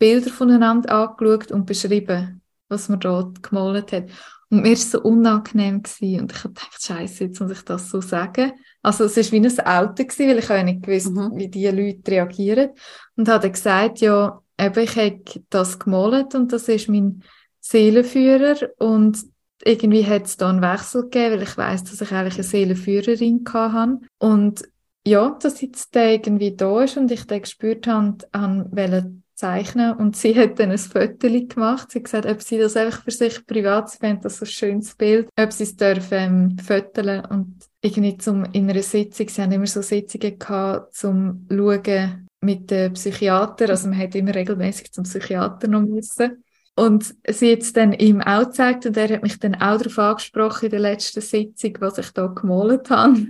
Bilder 0.00 0.30
voneinander 0.30 0.92
angeschaut 0.92 1.52
und 1.52 1.66
beschrieben, 1.66 2.42
was 2.68 2.88
man 2.88 2.98
dort 2.98 3.44
gemalt 3.44 3.92
hat. 3.92 4.10
Und 4.50 4.62
mir 4.62 4.70
war 4.70 4.72
es 4.72 4.90
so 4.90 5.00
unangenehm 5.00 5.84
gewesen. 5.84 6.22
und 6.22 6.32
ich 6.32 6.38
habe 6.38 6.54
gedacht, 6.54 6.82
Scheiße, 6.82 7.24
jetzt 7.24 7.40
muss 7.40 7.52
ich 7.52 7.62
das 7.62 7.88
so 7.88 8.00
sagen. 8.00 8.50
Also 8.82 9.04
es 9.04 9.16
war 9.16 9.30
wie 9.30 9.46
ein 9.46 9.60
Auto 9.60 10.04
gewesen, 10.04 10.28
weil 10.28 10.38
ich 10.38 10.50
auch 10.50 10.62
nicht 10.64 10.82
gewusst, 10.82 11.12
mhm. 11.12 11.36
wie 11.36 11.48
die 11.48 11.68
Leute 11.68 12.10
reagieren. 12.10 12.70
Und 13.14 13.28
habe 13.28 13.42
dann 13.42 13.52
gesagt, 13.52 14.00
ja, 14.00 14.42
eben, 14.58 14.78
ich 14.78 14.96
habe 14.96 15.22
das 15.50 15.78
gemalt 15.78 16.34
und 16.34 16.52
das 16.52 16.68
ist 16.68 16.88
mein 16.88 17.22
Seelenführer 17.60 18.70
und 18.78 19.18
irgendwie 19.64 20.06
hat 20.06 20.26
es 20.26 20.36
da 20.36 20.50
einen 20.50 20.62
Wechsel 20.62 21.02
gegeben, 21.02 21.34
weil 21.34 21.42
ich 21.42 21.56
weiß, 21.56 21.84
dass 21.84 22.00
ich 22.00 22.12
eigentlich 22.12 22.34
eine 22.34 22.44
Seelenführerin 22.44 23.44
hatte. 23.52 24.00
Und 24.18 24.68
ja, 25.06 25.36
dass 25.40 25.60
jetzt 25.60 25.94
der 25.94 26.12
irgendwie 26.12 26.54
da 26.54 26.82
ist 26.82 26.96
und 26.96 27.10
ich 27.10 27.26
den 27.26 27.42
gespürt 27.42 27.86
habe, 27.86 28.18
wollte 28.32 29.12
zeichnen 29.36 29.92
und 29.94 30.16
sie 30.16 30.34
hat 30.34 30.58
dann 30.58 30.72
ein 30.72 30.78
Foto 30.78 31.28
gemacht. 31.28 31.90
Sie 31.90 31.98
hat 31.98 32.04
gesagt, 32.04 32.26
ob 32.26 32.42
sie 32.42 32.58
das 32.58 32.76
einfach 32.76 33.04
für 33.04 33.10
sich 33.10 33.46
privat, 33.46 33.90
sie 33.90 33.98
fände 33.98 34.22
das 34.22 34.38
so 34.38 34.44
ein 34.44 34.48
schönes 34.48 34.94
Bild, 34.94 35.28
ob 35.38 35.52
sie 35.52 35.64
es 35.64 35.76
dürfen 35.76 36.12
ähm, 36.12 36.58
fotolen 36.58 37.24
und 37.26 37.58
irgendwie 37.82 38.16
zum, 38.16 38.44
in 38.52 38.68
einer 38.68 38.82
Sitzung, 38.82 39.28
sie 39.28 39.42
haben 39.42 39.52
immer 39.52 39.66
so 39.66 39.82
Sitzungen 39.82 40.38
gehabt, 40.38 40.94
zum 40.94 41.46
schauen 41.50 42.25
mit 42.46 42.70
dem 42.70 42.94
Psychiater, 42.94 43.68
also 43.68 43.88
man 43.88 43.98
hat 43.98 44.14
immer 44.14 44.34
regelmäßig 44.34 44.92
zum 44.92 45.04
Psychiater 45.04 45.68
noch 45.68 45.82
müssen. 45.82 46.42
Und 46.78 47.14
sie 47.28 47.52
hat 47.52 47.60
es 47.60 47.72
dann 47.72 47.94
ihm 47.94 48.20
auch 48.20 48.44
gezeigt 48.44 48.84
und 48.84 48.96
er 48.98 49.08
hat 49.08 49.22
mich 49.22 49.38
dann 49.38 49.54
auch 49.54 49.78
darauf 49.78 49.98
angesprochen 49.98 50.66
in 50.66 50.70
der 50.72 50.80
letzten 50.80 51.22
Sitzung, 51.22 51.74
was 51.80 51.98
ich 51.98 52.10
da 52.10 52.26
gemalt 52.26 52.90
habe. 52.90 53.28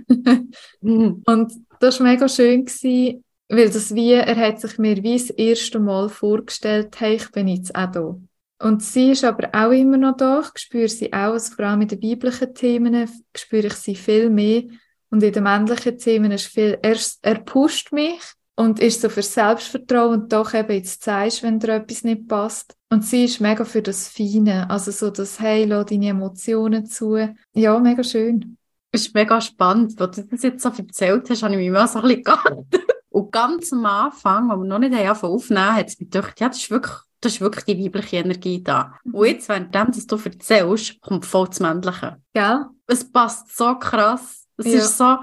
Mhm. 0.81 1.23
Und 1.25 1.53
das 1.79 1.99
war 1.99 2.07
mega 2.07 2.27
schön, 2.27 2.65
gewesen, 2.65 3.23
weil 3.49 3.69
das 3.69 3.95
wie, 3.95 4.13
er 4.13 4.35
hat 4.35 4.59
sich 4.59 4.77
mir 4.77 5.01
wie 5.01 5.17
das 5.17 5.29
erste 5.29 5.79
Mal 5.79 6.09
vorgestellt, 6.09 6.99
hey, 6.99 7.15
ich 7.15 7.31
bin 7.31 7.47
jetzt 7.47 7.73
auch 7.73 7.91
da. 7.91 8.17
Und 8.59 8.83
sie 8.83 9.11
ist 9.11 9.23
aber 9.23 9.49
auch 9.53 9.71
immer 9.71 9.97
noch 9.97 10.17
da. 10.17 10.41
Ich 10.41 10.61
spüre 10.61 10.89
sie 10.89 11.13
auch, 11.13 11.33
also 11.33 11.55
vor 11.55 11.65
allem 11.65 11.81
in 11.81 11.87
den 11.87 11.99
biblischen 11.99 12.53
Themen 12.53 13.09
spüre 13.35 13.67
ich 13.67 13.75
sie 13.75 13.95
viel 13.95 14.29
mehr. 14.29 14.63
Und 15.09 15.23
in 15.23 15.31
den 15.31 15.43
männlichen 15.43 15.97
Themen 15.97 16.31
ist 16.31 16.47
viel, 16.47 16.77
er, 16.81 16.97
er 17.21 17.39
pusht 17.39 17.93
mich 17.93 18.21
und 18.57 18.79
ist 18.79 19.01
so 19.01 19.09
für 19.09 19.21
Selbstvertrauen 19.21 20.21
und 20.21 20.33
doch 20.33 20.53
eben 20.53 20.73
jetzt 20.73 21.03
zeigst, 21.03 21.43
wenn 21.43 21.59
dir 21.59 21.75
etwas 21.75 22.03
nicht 22.03 22.27
passt. 22.27 22.75
Und 22.89 23.05
sie 23.05 23.25
ist 23.25 23.39
mega 23.39 23.63
für 23.63 23.83
das 23.83 24.07
Feine, 24.07 24.69
also 24.69 24.91
so 24.91 25.11
das 25.11 25.39
Hey, 25.39 25.65
lass 25.65 25.85
deine 25.85 26.09
Emotionen 26.09 26.85
zu. 26.87 27.17
Ja, 27.53 27.79
mega 27.79 28.03
schön. 28.03 28.57
Es 28.91 29.07
ist 29.07 29.13
mega 29.13 29.39
spannend, 29.39 29.93
wo 29.99 30.07
du 30.07 30.23
das 30.23 30.41
jetzt 30.41 30.63
so 30.63 30.69
erzählt 30.69 31.29
hast, 31.29 31.43
habe 31.43 31.53
ich 31.53 31.59
mich 31.59 31.69
mal 31.69 31.87
so 31.87 31.99
ein 31.99 32.07
bisschen 32.07 32.23
gehalten. 32.23 32.67
Und 33.09 33.31
ganz 33.31 33.71
am 33.73 33.85
Anfang, 33.85 34.49
als 34.49 34.59
wir 34.59 34.65
noch 34.65 34.79
nicht 34.79 34.93
angefangen 34.93 35.33
aufnehmen, 35.33 35.75
hat 35.75 35.87
es 35.87 35.99
mich 35.99 36.09
gedacht, 36.09 36.39
ja, 36.39 36.47
das 36.49 36.57
ist 36.57 36.71
wirklich, 36.71 36.95
das 37.21 37.33
ist 37.33 37.41
wirklich 37.41 37.65
die 37.65 37.83
weibliche 37.83 38.17
Energie 38.17 38.63
da. 38.63 38.95
Mhm. 39.03 39.13
Und 39.13 39.27
jetzt, 39.27 39.49
während 39.49 39.75
das 39.75 40.07
du 40.07 40.17
erzählst, 40.17 41.01
kommt 41.01 41.25
voll 41.25 41.47
das 41.47 41.59
Männliche. 41.59 42.17
Ja. 42.35 42.71
Es 42.87 43.11
passt 43.11 43.55
so 43.55 43.75
krass. 43.75 44.45
Es 44.57 44.65
ja. 44.65 44.79
ist 44.79 44.97
so, 44.97 45.17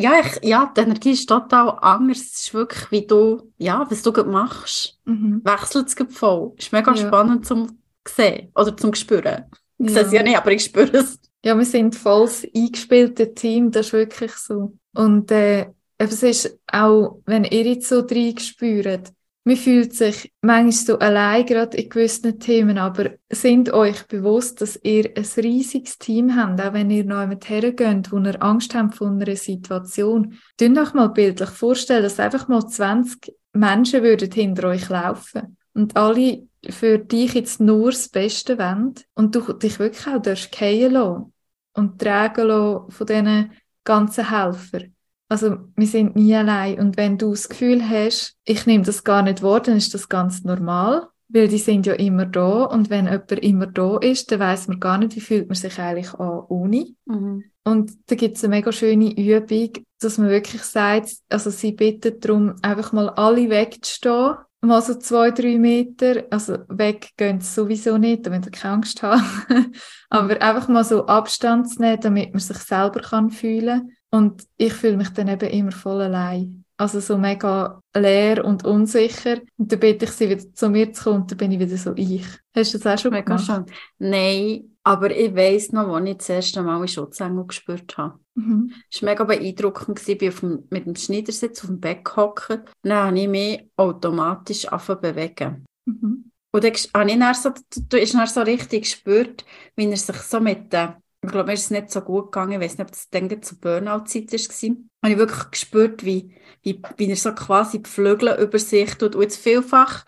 ja, 0.00 0.20
ich, 0.20 0.48
ja, 0.48 0.72
die 0.76 0.80
Energie 0.80 1.12
ist 1.12 1.28
total 1.28 1.78
anders. 1.80 2.18
Es 2.18 2.42
ist 2.42 2.54
wirklich, 2.54 2.90
wie 2.90 3.06
du, 3.06 3.52
ja, 3.58 3.86
was 3.88 4.02
du 4.02 4.12
machst, 4.24 4.98
mhm. 5.04 5.42
wechselt 5.44 5.88
es 5.88 6.16
voll. 6.16 6.52
Es 6.56 6.66
ist 6.66 6.72
mega 6.72 6.92
ja. 6.92 7.06
spannend 7.06 7.46
zum 7.46 7.78
sehen 8.06 8.50
oder 8.54 8.76
zum 8.76 8.94
spüren. 8.94 9.44
Ich 9.78 9.88
ja. 9.88 9.92
sehe 9.92 10.02
es 10.02 10.12
ja 10.12 10.22
nicht, 10.22 10.36
aber 10.36 10.52
ich 10.52 10.64
spüre 10.64 10.96
es. 10.98 11.20
Ja, 11.44 11.56
wir 11.56 11.64
sind 11.64 11.94
voll 11.94 12.26
das 12.26 12.44
eingespielte 12.54 13.34
Team, 13.34 13.70
das 13.70 13.86
ist 13.86 13.92
wirklich 13.92 14.32
so. 14.32 14.74
Und 14.94 15.30
äh, 15.30 15.70
es 15.96 16.22
ist 16.22 16.58
auch, 16.70 17.20
wenn 17.26 17.44
ihr 17.44 17.64
jetzt 17.64 17.88
so 17.88 18.06
spürt, 18.38 19.12
man 19.44 19.56
fühlt 19.56 19.94
sich 19.94 20.32
manchmal 20.42 20.72
so 20.72 20.98
allein, 20.98 21.46
gerade 21.46 21.76
in 21.76 21.88
gewissen 21.88 22.38
Themen, 22.38 22.78
aber 22.78 23.12
sind 23.30 23.72
euch 23.72 24.06
bewusst, 24.06 24.60
dass 24.60 24.78
ihr 24.82 25.10
ein 25.16 25.24
riesiges 25.42 25.98
Team 25.98 26.36
habt, 26.36 26.60
auch 26.60 26.72
wenn 26.74 26.90
ihr 26.90 27.04
noch 27.04 27.20
jemand 27.20 27.48
hergeht, 27.48 28.12
wo 28.12 28.18
ihr 28.18 28.42
Angst 28.42 28.74
habt 28.74 28.94
von 28.94 29.20
einer 29.20 29.36
Situation. 29.36 30.38
Tun 30.58 30.78
euch 30.78 30.92
mal 30.92 31.08
bildlich 31.08 31.48
vorstellen, 31.48 32.02
dass 32.02 32.20
einfach 32.20 32.48
mal 32.48 32.66
20 32.66 33.34
Menschen 33.52 34.02
würden 34.02 34.30
hinter 34.30 34.68
euch 34.68 34.88
laufen 34.88 35.56
und 35.72 35.96
alle 35.96 36.46
für 36.68 36.98
dich 36.98 37.34
jetzt 37.34 37.60
nur 37.60 37.90
das 37.90 38.08
Beste 38.08 38.58
wollen 38.58 38.94
und 39.14 39.34
du 39.34 39.52
dich 39.54 39.78
wirklich 39.78 40.06
auch 40.06 40.22
fallen 40.22 40.92
lassen 40.92 41.32
und 41.74 42.00
tragen 42.00 42.46
lassen 42.46 42.90
von 42.90 43.06
diesen 43.06 43.52
ganzen 43.84 44.28
Helfern. 44.28 44.94
Also 45.30 45.58
wir 45.76 45.86
sind 45.86 46.16
nie 46.16 46.34
allein. 46.34 46.78
Und 46.80 46.96
wenn 46.96 47.16
du 47.16 47.30
das 47.30 47.48
Gefühl 47.48 47.88
hast, 47.88 48.36
ich 48.44 48.66
nehme 48.66 48.84
das 48.84 49.04
gar 49.04 49.22
nicht 49.22 49.42
wahr, 49.42 49.60
dann 49.60 49.76
ist 49.76 49.94
das 49.94 50.08
ganz 50.08 50.42
normal, 50.42 51.06
weil 51.28 51.46
die 51.46 51.58
sind 51.58 51.86
ja 51.86 51.94
immer 51.94 52.26
da. 52.26 52.64
Und 52.64 52.90
wenn 52.90 53.06
jemand 53.06 53.30
immer 53.30 53.66
da 53.68 53.98
ist, 53.98 54.32
dann 54.32 54.40
weiß 54.40 54.66
man 54.66 54.80
gar 54.80 54.98
nicht, 54.98 55.14
wie 55.14 55.20
fühlt 55.20 55.48
man 55.48 55.54
sich 55.54 55.78
eigentlich 55.78 56.12
an 56.14 56.42
ohne. 56.48 56.94
Mhm. 57.06 57.44
Und 57.62 57.92
da 58.10 58.16
gibt 58.16 58.38
es 58.38 58.44
eine 58.44 58.56
mega 58.56 58.72
schöne 58.72 59.16
Übung, 59.16 59.84
dass 60.00 60.18
man 60.18 60.30
wirklich 60.30 60.62
sagt, 60.62 61.12
also 61.28 61.50
sie 61.50 61.72
bittet 61.72 62.24
darum, 62.24 62.56
einfach 62.62 62.92
mal 62.92 63.10
alle 63.10 63.48
wegzustehen 63.48 64.34
mal 64.62 64.82
so 64.82 64.94
zwei, 64.94 65.30
drei 65.30 65.56
Meter, 65.56 66.24
also 66.28 66.58
weg 66.68 67.12
gehen 67.16 67.40
sie 67.40 67.50
sowieso 67.50 67.96
nicht, 67.96 68.26
damit 68.26 68.44
ihr 68.44 68.52
keine 68.52 68.74
Angst 68.74 69.02
haben. 69.02 69.24
Aber 70.10 70.42
einfach 70.42 70.68
mal 70.68 70.84
so 70.84 71.06
Abstand 71.06 71.70
zu 71.70 71.80
nehmen, 71.80 72.00
damit 72.02 72.32
man 72.32 72.40
sich 72.40 72.58
selber 72.58 73.00
kann 73.00 73.30
fühlen 73.30 73.92
und 74.10 74.44
ich 74.56 74.72
fühle 74.72 74.96
mich 74.96 75.10
dann 75.10 75.28
eben 75.28 75.48
immer 75.48 75.72
voll 75.72 76.00
allein. 76.02 76.64
Also 76.76 77.00
so 77.00 77.18
mega 77.18 77.80
leer 77.94 78.44
und 78.44 78.64
unsicher. 78.64 79.38
Und 79.58 79.70
dann 79.70 79.80
bitte 79.80 80.06
ich 80.06 80.12
sie 80.12 80.30
wieder 80.30 80.54
zu 80.54 80.70
mir 80.70 80.92
zu 80.92 81.04
kommen 81.04 81.20
und 81.22 81.30
dann 81.30 81.38
bin 81.38 81.52
ich 81.52 81.60
wieder 81.60 81.76
so 81.76 81.92
ich. 81.94 82.24
Hast 82.56 82.74
du 82.74 82.78
das 82.78 82.86
auch 82.86 83.02
schon 83.02 83.12
mega 83.12 83.24
gemacht? 83.24 83.44
Schon. 83.44 83.66
Nein, 83.98 84.76
aber 84.82 85.14
ich 85.14 85.34
weiss 85.34 85.72
noch, 85.72 85.88
als 85.88 86.08
ich 86.08 86.16
das 86.16 86.28
erste 86.30 86.62
Mal 86.62 86.80
in 86.80 86.88
Schutzengel 86.88 87.46
gespürt 87.46 87.96
habe. 87.98 88.18
Mhm. 88.34 88.72
Es 88.90 89.02
war 89.02 89.10
mega 89.10 89.24
beeindruckend. 89.24 90.08
Ich 90.08 90.18
bin 90.18 90.32
dem, 90.34 90.64
mit 90.70 90.86
dem 90.86 90.96
Schneidersitz 90.96 91.60
auf 91.60 91.66
dem 91.66 91.80
Bett 91.80 92.04
gehockt. 92.04 92.62
Dann 92.82 92.92
habe 92.94 93.20
ich 93.20 93.28
mich 93.28 93.70
automatisch 93.76 94.66
angefangen 94.66 95.00
bewegen. 95.02 95.66
Mhm. 95.84 96.30
Und 96.52 96.64
dann 96.64 96.72
habe 96.94 97.10
ich 97.10 97.18
dann 97.18 97.34
so, 97.34 97.50
du 97.88 98.00
hast 98.00 98.14
dann 98.14 98.26
so 98.26 98.40
richtig 98.40 98.82
gespürt, 98.82 99.44
wie 99.76 99.88
er 99.88 99.96
sich 99.96 100.16
so 100.16 100.40
mit 100.40 100.72
den 100.72 100.94
ich 101.22 101.30
glaube, 101.30 101.48
mir 101.48 101.52
ist 101.52 101.64
es 101.64 101.70
nicht 101.70 101.90
so 101.90 102.00
gut 102.00 102.32
gegangen. 102.32 102.52
Ich 102.52 102.60
weiß 102.60 102.78
nicht, 102.78 102.86
ob 102.86 102.92
das 102.92 103.10
dann 103.10 103.42
zur 103.42 103.58
Burnout-Zeit 103.58 104.32
war. 104.32 104.76
Habe 105.02 105.12
ich 105.12 105.18
wirklich 105.18 105.50
gespürt, 105.50 106.04
wie, 106.04 106.34
wie, 106.62 106.80
wie 106.96 107.10
er 107.10 107.16
so 107.16 107.34
quasi 107.34 107.82
die 107.82 107.90
Flügel 107.90 108.38
über 108.40 108.58
sich 108.58 108.94
tut. 108.94 109.14
Und 109.14 109.22
jetzt 109.22 109.36
vielfach, 109.36 110.04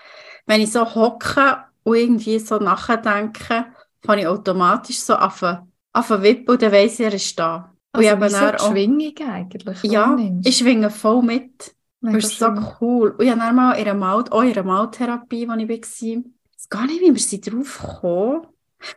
wenn 0.46 0.62
ich 0.62 0.72
so 0.72 0.94
hocke 0.94 1.64
und 1.82 1.96
irgendwie 1.96 2.38
so 2.38 2.56
nachdenke, 2.56 3.66
fange 4.04 4.22
ich 4.22 4.26
automatisch 4.26 5.00
so 5.00 5.14
an 5.14 5.30
zu 5.30 6.22
wippen 6.22 6.48
und 6.48 6.62
dann 6.62 6.72
weiss 6.72 6.98
ich, 6.98 7.06
er 7.06 7.12
ist 7.12 7.38
da. 7.38 7.74
Also 7.92 7.98
und 7.98 8.04
ich 8.04 8.10
habe 8.10 8.30
so 8.30 8.64
auch, 8.64 8.72
Schwingung 8.72 9.12
eigentlich? 9.30 9.82
Ja, 9.82 10.16
ich 10.44 10.56
schwinge 10.56 10.88
voll 10.88 11.22
mit. 11.22 11.74
Mega 12.00 12.16
das 12.18 12.32
ist 12.32 12.38
so 12.38 12.46
cool. 12.80 13.10
Und 13.10 13.22
ich 13.22 13.30
habe 13.30 13.40
dann 13.40 13.54
mal 13.54 13.72
in 13.74 13.86
einer 13.86 13.94
Mal, 13.94 14.24
auch 14.30 14.42
in 14.42 14.52
einer 14.52 14.62
Maltherapie, 14.62 15.46
wo 15.46 15.52
ich 15.52 15.68
war, 15.68 15.76
ich 15.76 16.16
weiß 16.16 16.68
gar 16.70 16.86
nicht, 16.86 17.02
wie 17.02 17.12
wir 17.12 17.20
sie 17.20 17.40
drauf 17.40 18.00
kommen. 18.00 18.46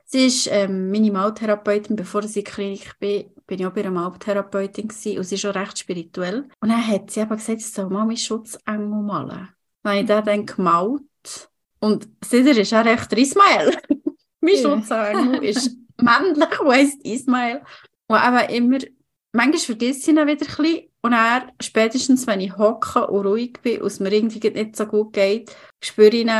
Sie 0.05 0.25
ist 0.25 0.47
ähm, 0.51 0.89
Minimaltherapeutin, 0.89 1.95
bevor 1.95 2.23
sie 2.23 2.39
in 2.39 2.45
der 2.45 2.53
Klinik 2.53 2.99
bin, 2.99 3.31
bin 3.47 3.59
ich 3.59 3.65
auch 3.65 3.71
bei 3.71 3.81
einer 3.81 3.91
Maltherapeutin 3.91 4.87
gewesen, 4.87 5.17
und 5.17 5.23
sie 5.23 5.35
ist 5.35 5.45
auch 5.45 5.55
recht 5.55 5.77
spirituell. 5.77 6.47
Und 6.59 6.69
dann 6.69 6.87
hat 6.87 7.11
sie 7.11 7.21
aber 7.21 7.35
gesagt, 7.35 7.59
ich 7.59 7.71
soll 7.71 7.89
mal 7.89 8.05
meinen 8.05 8.17
Schutzengel 8.17 8.87
malen. 8.87 9.49
Dann 9.83 9.97
ich 9.97 10.05
den 10.05 10.25
dann 10.25 10.45
gemalt. 10.45 11.01
Und 11.79 12.07
seitdem 12.23 12.57
ist 12.57 12.71
er 12.71 12.85
recht 12.85 13.13
Ismael. 13.13 13.77
mein. 14.41 14.55
Schutzengel 14.57 15.43
ist 15.43 15.77
männlich 16.01 16.59
und 16.59 16.71
heisst 16.71 17.05
Ismael. 17.05 17.61
Und 18.07 18.17
eben 18.17 18.73
immer, 18.73 18.79
manchmal 19.33 19.59
vergisst 19.59 20.03
ich 20.03 20.07
ihn 20.09 20.15
wieder 20.15 20.27
ein 20.27 20.37
bisschen. 20.37 20.89
Und 21.01 21.13
er, 21.13 21.51
spätestens 21.61 22.25
wenn 22.25 22.41
ich 22.41 22.57
hocke 22.57 23.05
und 23.07 23.27
ruhig 23.27 23.59
bin 23.61 23.81
und 23.81 23.87
es 23.87 23.99
mir 23.99 24.11
irgendwie 24.11 24.49
nicht 24.49 24.75
so 24.75 24.87
gut 24.87 25.13
geht, 25.13 25.55
spüre 25.79 26.07
ich 26.07 26.25
ihn 26.25 26.31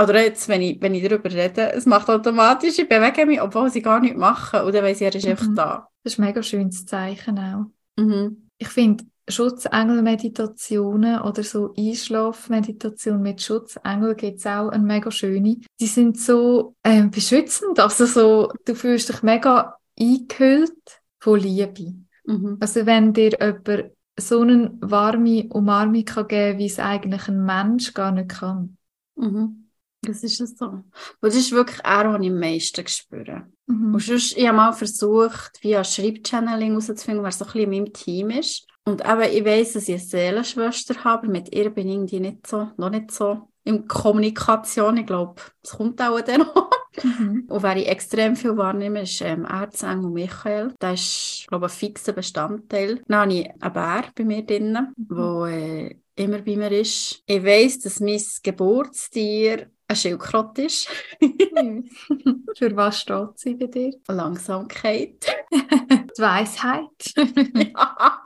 oder 0.00 0.22
jetzt, 0.22 0.48
wenn 0.48 0.62
ich, 0.62 0.80
wenn 0.80 0.94
ich 0.94 1.06
darüber 1.06 1.30
rede, 1.30 1.72
es 1.72 1.86
macht 1.86 2.08
automatisch, 2.08 2.78
ich 2.78 2.88
bewege 2.88 3.26
mich, 3.26 3.40
obwohl 3.40 3.70
sie 3.70 3.82
gar 3.82 4.00
nichts 4.00 4.18
machen. 4.18 4.60
Und 4.62 4.74
dann 4.74 4.84
weiss 4.84 5.00
ich, 5.00 5.06
er 5.06 5.14
ist 5.14 5.26
einfach 5.26 5.48
Mhm. 5.48 5.54
da. 5.54 5.88
Das 6.02 6.14
ist 6.14 6.18
ein 6.18 6.26
mega 6.26 6.42
schönes 6.42 6.86
Zeichen 6.86 7.38
auch. 7.38 7.66
Mhm. 8.02 8.48
Ich 8.58 8.68
finde 8.68 9.04
Schutzengelmeditationen 9.28 11.20
oder 11.20 11.42
so 11.42 11.72
Einschlafmeditation 11.76 13.22
mit 13.22 13.40
Schutzengel 13.40 14.14
gibt's 14.14 14.46
auch 14.46 14.68
eine 14.68 14.82
mega 14.82 15.10
schöne. 15.10 15.58
Die 15.80 15.86
sind 15.86 16.18
so 16.18 16.74
ähm, 16.84 17.10
beschützend, 17.10 17.78
also 17.78 18.06
so, 18.06 18.52
du 18.64 18.74
fühlst 18.74 19.08
dich 19.08 19.22
mega 19.22 19.76
eingehüllt 19.98 21.00
von 21.20 21.38
Liebe. 21.38 21.94
Mhm. 22.24 22.56
Also 22.60 22.86
wenn 22.86 23.12
dir 23.12 23.30
jemand 23.40 23.92
so 24.18 24.40
eine 24.40 24.72
warme 24.80 25.46
Umarmung 25.50 26.04
kann 26.04 26.28
geben, 26.28 26.58
wie 26.58 26.66
es 26.66 26.78
eigentlich 26.78 27.28
ein 27.28 27.44
Mensch 27.44 27.94
gar 27.94 28.12
nicht 28.12 28.28
kann. 28.30 28.76
Mhm. 29.16 29.61
Das 30.02 30.22
ist 30.24 30.40
es 30.40 30.58
so. 30.58 30.66
Und 30.66 30.84
das 31.20 31.36
ist 31.36 31.52
wirklich 31.52 31.84
auch, 31.84 32.04
was 32.04 32.20
ich 32.20 32.30
am 32.30 32.38
meisten 32.38 32.86
spüre. 32.88 33.46
Mhm. 33.66 33.94
Und 33.94 34.02
sonst, 34.02 34.36
ich 34.36 34.46
habe 34.46 34.56
mal 34.56 34.72
versucht, 34.72 35.62
via 35.62 35.84
Schreibchanneling 35.84 36.70
herauszufinden, 36.70 37.22
wer 37.22 37.32
so 37.32 37.44
ein 37.44 37.52
bisschen 37.52 37.60
in 37.62 37.70
meinem 37.70 37.92
Team 37.92 38.30
ist. 38.30 38.66
Und 38.84 39.00
eben, 39.00 39.22
ich 39.22 39.44
weiss, 39.44 39.74
dass 39.74 39.88
ich 39.88 39.94
eine 39.94 40.04
Seelenschwester 40.04 41.04
habe, 41.04 41.22
aber 41.22 41.28
mit 41.32 41.54
ihr 41.54 41.70
bin 41.70 41.88
ich 41.88 41.94
irgendwie 41.94 42.20
nicht 42.20 42.46
so, 42.46 42.70
noch 42.76 42.90
nicht 42.90 43.12
so 43.12 43.48
in 43.64 43.86
Kommunikation. 43.86 44.96
Ich 44.96 45.06
glaube, 45.06 45.40
es 45.62 45.70
kommt 45.70 46.02
auch 46.02 46.20
dann 46.20 46.40
noch. 46.40 46.70
Mhm. 47.02 47.46
Und 47.48 47.62
wer 47.62 47.76
ich 47.76 47.88
extrem 47.88 48.36
viel 48.36 48.56
wahrnehme, 48.56 49.02
ist 49.02 49.20
ähm, 49.22 49.44
Erzengel 49.44 50.10
Michael. 50.10 50.74
Der 50.80 50.94
ist, 50.94 51.46
glaube 51.48 51.66
ich, 51.66 51.72
ein 51.72 51.78
fixer 51.78 52.12
Bestandteil. 52.12 53.00
Dann 53.06 53.20
habe 53.20 53.32
ich 53.34 53.48
einen 53.48 53.72
Bär 53.72 54.04
bei 54.14 54.24
mir 54.24 54.44
drin, 54.44 54.92
Mhm. 54.96 55.08
der 55.08 55.46
äh, 55.46 55.96
immer 56.16 56.38
bei 56.42 56.56
mir 56.56 56.72
ist. 56.72 57.22
Ich 57.24 57.44
weiss, 57.44 57.78
dass 57.78 58.00
mein 58.00 58.20
Geburtstier 58.42 59.70
ein 59.88 59.96
Schildkröte 59.96 60.62
ist. 60.62 60.88
Für 62.56 62.76
was 62.76 63.00
steht 63.00 63.28
sie 63.36 63.54
bei 63.54 63.66
dir? 63.66 63.92
Langsamkeit. 64.08 65.26
Die 65.52 66.20
Weisheit. 66.22 66.88
ja. 67.74 68.18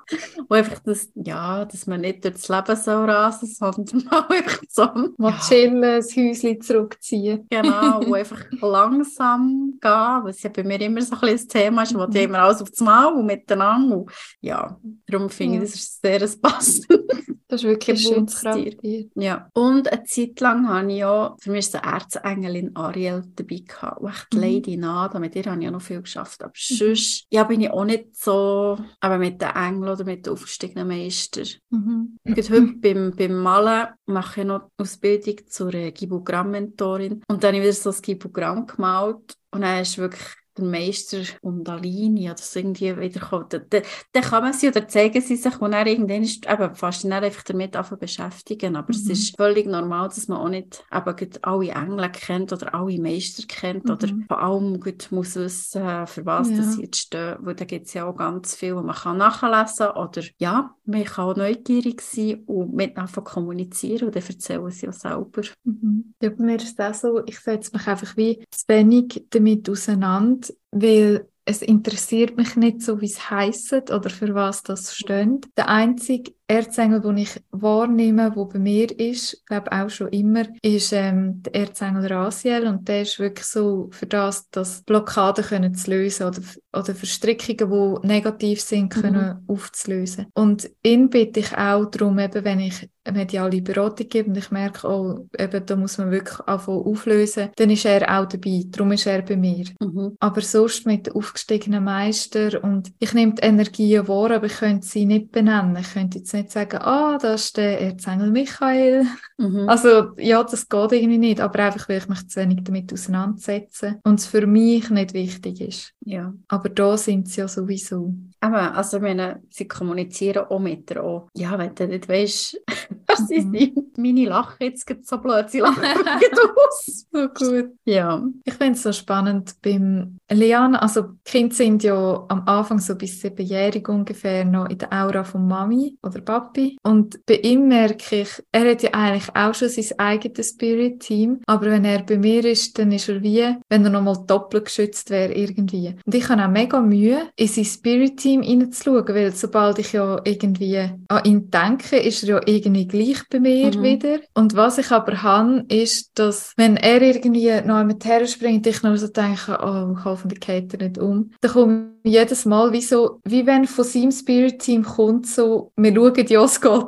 Und 0.48 0.52
einfach 0.56 0.80
das, 0.80 1.10
ja, 1.14 1.64
dass 1.64 1.86
man 1.86 2.00
nicht 2.00 2.24
durchs 2.24 2.48
Leben 2.48 2.76
so 2.76 2.90
rasen, 3.04 3.48
sondern 3.48 4.04
mal 4.04 4.26
einfach 4.28 4.60
so. 4.68 4.84
Mal 5.18 5.32
ja, 5.32 5.38
chillen, 5.38 5.82
das 5.82 6.16
Häuschen 6.16 6.60
zurückziehen. 6.60 7.46
Genau, 7.50 8.00
und 8.00 8.14
einfach 8.14 8.44
langsam 8.60 9.78
gehen, 9.80 10.20
was 10.24 10.42
ja 10.42 10.50
bei 10.50 10.62
mir 10.64 10.80
immer 10.80 11.00
so 11.02 11.14
ein 11.14 11.20
bisschen 11.20 11.36
das 11.36 11.46
Thema 11.48 11.82
ist, 11.82 11.94
wo 11.94 12.06
Mhm. 12.06 12.10
die 12.10 12.22
immer 12.22 12.38
alles 12.40 12.62
auf 12.62 12.70
das 12.70 12.80
Mal 12.80 13.06
und 13.06 13.26
miteinander. 13.26 13.98
Und 13.98 14.10
ja, 14.40 14.78
darum 15.06 15.30
finde 15.30 15.56
ich, 15.56 15.62
das 15.62 15.74
ist 15.74 16.02
sehr 16.02 16.22
ein 16.22 16.40
passendes 16.40 17.35
Das 17.48 17.62
ist 17.62 17.68
wirklich 17.68 18.08
ein 18.08 18.28
schönes. 18.28 19.10
Ja. 19.14 19.48
Und 19.54 19.92
eine 19.92 20.04
Zeit 20.04 20.40
lang 20.40 20.68
habe 20.68 20.90
ich 20.90 20.98
ja, 20.98 21.36
für 21.38 21.50
mich 21.50 21.66
ist 21.66 21.76
eine 21.76 21.92
Erzengelin 21.92 22.74
Ariel 22.74 23.22
dabei 23.34 23.62
gehabt. 23.66 24.00
Und 24.00 24.08
echt 24.10 24.34
Mhm. 24.34 24.40
Lady 24.40 24.76
Nada, 24.76 25.18
mit 25.18 25.36
ihr 25.36 25.44
habe 25.44 25.58
ich 25.58 25.64
ja 25.64 25.70
noch 25.70 25.82
viel 25.82 26.02
geschafft. 26.02 26.42
Aber 26.42 26.52
sonst, 26.56 27.26
ja, 27.30 27.44
bin 27.44 27.60
ich 27.60 27.70
auch 27.70 27.84
nicht 27.84 28.16
so, 28.16 28.78
aber 29.00 29.18
mit 29.18 29.40
den 29.40 29.50
Engeln 29.50 29.88
oder 29.92 30.04
mit 30.04 30.26
den 30.26 30.32
aufgestiegenen 30.32 30.88
Meister. 30.88 31.42
Mhm. 31.70 32.16
Gerade 32.24 32.48
heute 32.50 32.72
beim, 32.78 33.12
beim 33.14 33.42
Malen 33.42 33.88
mache 34.06 34.40
ich 34.40 34.46
noch 34.46 34.68
die 34.78 34.82
Ausbildung 34.82 35.36
zur 35.48 35.70
Gibogramm-Mentorin. 35.70 37.22
Und 37.28 37.44
dann 37.44 37.54
habe 37.54 37.58
ich 37.58 37.62
wieder 37.62 37.72
so 37.72 37.90
ein 37.90 38.02
Gibogramm 38.02 38.66
gemalt. 38.66 39.36
Und 39.52 39.60
dann 39.60 39.82
ist 39.82 39.98
wirklich 39.98 40.22
der 40.56 40.64
Meister 40.64 41.18
Undalini 41.42 42.26
oder 42.30 42.38
so 42.38 42.58
irgendwie 42.58 42.96
wiederkommen. 42.98 43.46
Dann, 43.50 43.66
dann, 43.70 43.82
dann 44.12 44.22
kann 44.22 44.42
man 44.42 44.52
sie 44.52 44.68
oder 44.68 44.86
zeigen 44.88 45.20
sie 45.20 45.36
sich 45.36 45.60
und 45.60 45.72
dann 45.72 45.86
irgendwann 45.86 46.22
ist 46.22 46.46
eben 46.48 46.74
fast 46.74 47.04
dann 47.04 47.12
einfach 47.12 47.42
damit 47.44 47.76
anfangen 47.76 48.00
beschäftigen. 48.00 48.76
Aber 48.76 48.90
es 48.90 49.04
Mhm. 49.04 49.10
ist 49.10 49.36
völlig 49.36 49.66
normal, 49.66 50.08
dass 50.08 50.28
man 50.28 50.38
auch 50.38 50.48
nicht 50.48 50.84
eben 50.92 51.30
alle 51.42 51.68
Engel 51.70 52.10
kennt 52.10 52.52
oder 52.52 52.74
alle 52.74 52.98
Meister 52.98 53.42
kennt 53.46 53.90
oder 53.90 54.06
Mhm. 54.06 54.24
vor 54.28 54.40
allem 54.40 54.80
gut 54.80 55.08
muss 55.10 55.36
wissen, 55.36 56.06
für 56.06 56.24
was 56.26 56.48
Ja. 56.50 56.56
das 56.56 56.76
jetzt 56.76 56.96
stehen. 56.98 57.36
Weil 57.40 57.54
da 57.54 57.64
gibt 57.64 57.86
es 57.86 57.94
ja 57.94 58.06
auch 58.06 58.16
ganz 58.16 58.54
viel, 58.54 58.74
was 58.76 58.84
man 58.84 58.94
kann 58.94 59.18
nachlesen 59.18 59.88
oder 59.90 60.22
ja, 60.38 60.74
man 60.84 61.04
kann 61.04 61.24
auch 61.30 61.36
neugierig 61.36 62.00
sein 62.00 62.42
und 62.46 62.74
mit 62.74 62.96
anfangen 62.96 63.24
kommunizieren 63.26 64.08
und 64.08 64.16
dann 64.16 64.22
erzählen 64.22 64.70
sie 64.70 64.88
auch 64.88 64.92
selber. 64.92 65.42
Mhm. 65.64 66.14
Ja, 66.22 66.30
bei 66.30 66.44
mir 66.44 66.56
ist 66.56 66.78
das 66.78 67.00
so, 67.00 67.24
ich 67.26 67.38
setze 67.40 67.70
mich 67.74 67.86
einfach 67.86 68.16
wie 68.16 68.44
zu 68.50 68.64
wenig 68.68 69.26
damit 69.30 69.68
auseinander, 69.68 70.45
weil 70.70 71.28
es 71.44 71.62
interessiert 71.62 72.36
mich 72.36 72.56
nicht 72.56 72.82
so, 72.82 73.00
wie 73.00 73.06
es 73.06 73.30
heisst 73.30 73.72
oder 73.72 74.10
für 74.10 74.34
was 74.34 74.62
das 74.62 74.94
steht. 74.94 75.46
Der 75.56 75.68
einzige 75.68 76.32
Erzengel, 76.48 77.00
den 77.00 77.18
ich 77.18 77.40
wahrnehme, 77.50 78.30
der 78.30 78.44
bei 78.44 78.58
mir 78.58 78.98
ist, 78.98 79.44
glaube 79.46 79.72
auch 79.72 79.90
schon 79.90 80.08
immer, 80.08 80.44
ist 80.62 80.92
ähm, 80.92 81.42
der 81.42 81.54
Erzengel 81.54 82.06
Rasiel 82.06 82.66
und 82.66 82.86
der 82.86 83.02
ist 83.02 83.18
wirklich 83.18 83.46
so 83.46 83.88
für 83.90 84.06
das, 84.06 84.48
dass 84.50 84.82
Blockaden 84.82 85.44
können 85.44 85.74
zu 85.74 85.90
lösen 85.90 86.26
oder, 86.28 86.40
oder 86.72 86.94
Verstrickungen, 86.94 88.00
die 88.02 88.06
negativ 88.06 88.60
sind, 88.60 88.90
können 88.92 89.44
aufzulösen. 89.48 90.26
Und 90.34 90.70
ihn 90.82 91.10
bitte 91.10 91.40
ich 91.40 91.56
auch 91.56 91.86
darum, 91.86 92.18
eben, 92.18 92.44
wenn 92.44 92.60
ich 92.60 92.88
eine 93.06 93.18
mediale 93.18 93.62
Beratung 93.62 94.08
gebe 94.08 94.28
und 94.28 94.36
ich 94.36 94.50
merke, 94.50 94.86
oh, 94.88 95.28
eben, 95.38 95.64
da 95.64 95.76
muss 95.76 95.98
man 95.98 96.10
wirklich 96.10 96.40
anfangen 96.40 96.84
auflösen, 96.84 97.50
dann 97.56 97.70
ist 97.70 97.84
er 97.84 98.02
auch 98.18 98.26
dabei. 98.26 98.64
Darum 98.66 98.92
ist 98.92 99.06
er 99.06 99.22
bei 99.22 99.36
mir. 99.36 99.64
Mhm. 99.80 100.16
Aber 100.18 100.40
sonst 100.40 100.86
mit 100.86 101.06
den 101.06 101.14
aufgestiegenen 101.14 101.84
Meister 101.84 102.62
und 102.62 102.92
ich 102.98 103.12
nehme 103.14 103.34
die 103.34 103.42
Energien 103.42 104.08
wahr, 104.08 104.32
aber 104.32 104.46
ich 104.46 104.56
könnte 104.56 104.86
sie 104.86 105.06
nicht 105.06 105.30
benennen. 105.32 105.76
Ich 105.76 105.92
könnte 105.92 106.18
jetzt 106.18 106.34
nicht 106.36 106.50
sagen, 106.50 106.78
ah, 106.82 107.18
das 107.18 107.46
ist 107.46 107.56
der 107.56 107.80
Erzengel 107.80 108.30
Michael. 108.30 109.06
Mhm. 109.38 109.68
Also, 109.68 110.12
ja, 110.18 110.42
das 110.44 110.68
geht 110.68 110.92
irgendwie 110.92 111.18
nicht, 111.18 111.40
aber 111.40 111.58
einfach, 111.60 111.88
weil 111.88 111.98
ich 111.98 112.08
mich 112.08 112.28
zu 112.28 112.40
wenig 112.40 112.60
damit 112.64 112.92
auseinandersetze 112.92 113.98
und 114.04 114.20
es 114.20 114.26
für 114.26 114.46
mich 114.46 114.88
nicht 114.90 115.14
wichtig 115.14 115.60
ist. 115.60 115.92
ja. 116.04 116.32
Aber 116.48 116.68
da 116.68 116.96
sind 116.96 117.28
sie 117.28 117.40
ja 117.40 117.48
sowieso. 117.48 118.14
Eben, 118.42 118.54
also 118.54 119.00
meine, 119.00 119.42
sie 119.50 119.66
kommunizieren 119.66 120.46
auch 120.48 120.58
mit 120.60 120.88
dir 120.90 121.02
auch. 121.02 121.28
Ja, 121.34 121.58
wenn 121.58 121.74
du 121.74 121.86
nicht 121.88 122.08
weißt, 122.08 122.60
was 123.06 123.26
sie 123.28 123.40
Mhm. 123.40 123.52
sind. 123.52 123.98
Meine 123.98 124.26
lachen 124.28 124.56
jetzt 124.60 124.86
so 125.08 125.18
blöd, 125.18 125.48
sie 125.50 125.60
lachen 125.60 125.82
aus. 126.56 127.06
So 127.12 127.28
gut. 127.28 127.70
Ja. 127.84 128.22
Ich 128.44 128.54
finde 128.54 128.72
es 128.74 128.82
so 128.82 128.92
spannend 128.92 129.54
beim 129.62 130.18
Lian, 130.30 130.76
also 130.76 131.04
Kinder 131.24 131.54
sind 131.54 131.82
ja 131.82 132.24
am 132.28 132.42
Anfang 132.46 132.78
so 132.78 132.94
bis 132.94 133.20
siebenjährig 133.20 133.88
ungefähr 133.88 134.44
noch 134.44 134.68
in 134.68 134.78
der 134.78 134.92
Aura 134.92 135.24
von 135.24 135.46
Mami 135.48 135.96
oder 136.02 136.20
Papi 136.26 136.76
und 136.82 137.24
bei 137.24 137.36
ihm 137.36 137.68
merke 137.68 138.20
ich, 138.22 138.28
er 138.52 138.70
hat 138.72 138.82
ja 138.82 138.90
eigentlich 138.92 139.34
auch 139.34 139.54
schon 139.54 139.70
sein 139.70 139.98
eigenes 139.98 140.50
Spirit-Team, 140.50 141.40
aber 141.46 141.66
wenn 141.70 141.84
er 141.86 142.02
bei 142.02 142.18
mir 142.18 142.44
ist, 142.44 142.78
dann 142.78 142.92
ist 142.92 143.08
er 143.08 143.22
wie, 143.22 143.54
wenn 143.70 143.84
er 143.84 143.90
nochmal 143.90 144.18
doppelt 144.26 144.66
geschützt 144.66 145.08
wäre 145.08 145.32
irgendwie. 145.32 145.94
Und 146.04 146.14
ich 146.14 146.28
habe 146.28 146.44
auch 146.44 146.50
mega 146.50 146.80
Mühe, 146.80 147.28
in 147.36 147.48
sein 147.48 147.64
Spirit-Team 147.64 148.42
hineinzuschauen, 148.42 149.08
weil 149.08 149.32
sobald 149.32 149.78
ich 149.78 149.92
ja 149.92 150.20
irgendwie 150.24 150.90
an 151.08 151.24
ihn 151.24 151.50
denke, 151.50 151.96
ist 151.96 152.22
er 152.24 152.28
ja 152.28 152.40
irgendwie 152.44 152.86
gleich 152.86 153.22
bei 153.30 153.40
mir 153.40 153.74
Mhm. 153.76 153.82
wieder. 153.82 154.18
Und 154.34 154.54
was 154.56 154.78
ich 154.78 154.90
aber 154.90 155.22
habe, 155.22 155.64
ist, 155.68 156.10
dass 156.18 156.52
wenn 156.56 156.76
er 156.76 157.00
irgendwie 157.00 157.50
noch 157.64 157.76
einmal 157.76 157.96
herspringt, 158.02 158.66
ich 158.66 158.82
noch 158.82 158.96
so 158.96 159.06
denke, 159.08 159.58
oh, 159.62 159.96
hoffentlich 160.04 160.40
geht 160.40 160.74
er 160.74 160.88
nicht 160.88 160.98
um, 160.98 161.30
dann 161.40 161.50
komme 161.52 161.88
jedes 162.06 162.44
Mal 162.44 162.72
wie 162.72 162.80
so, 162.80 163.20
wie 163.24 163.46
wenn 163.46 163.66
von 163.66 163.84
seinem 163.84 164.12
Spirit-Team 164.12 164.84
kommt 164.84 165.26
so, 165.26 165.72
wir 165.76 165.94
schauen 165.94 166.12
geht 166.14 166.30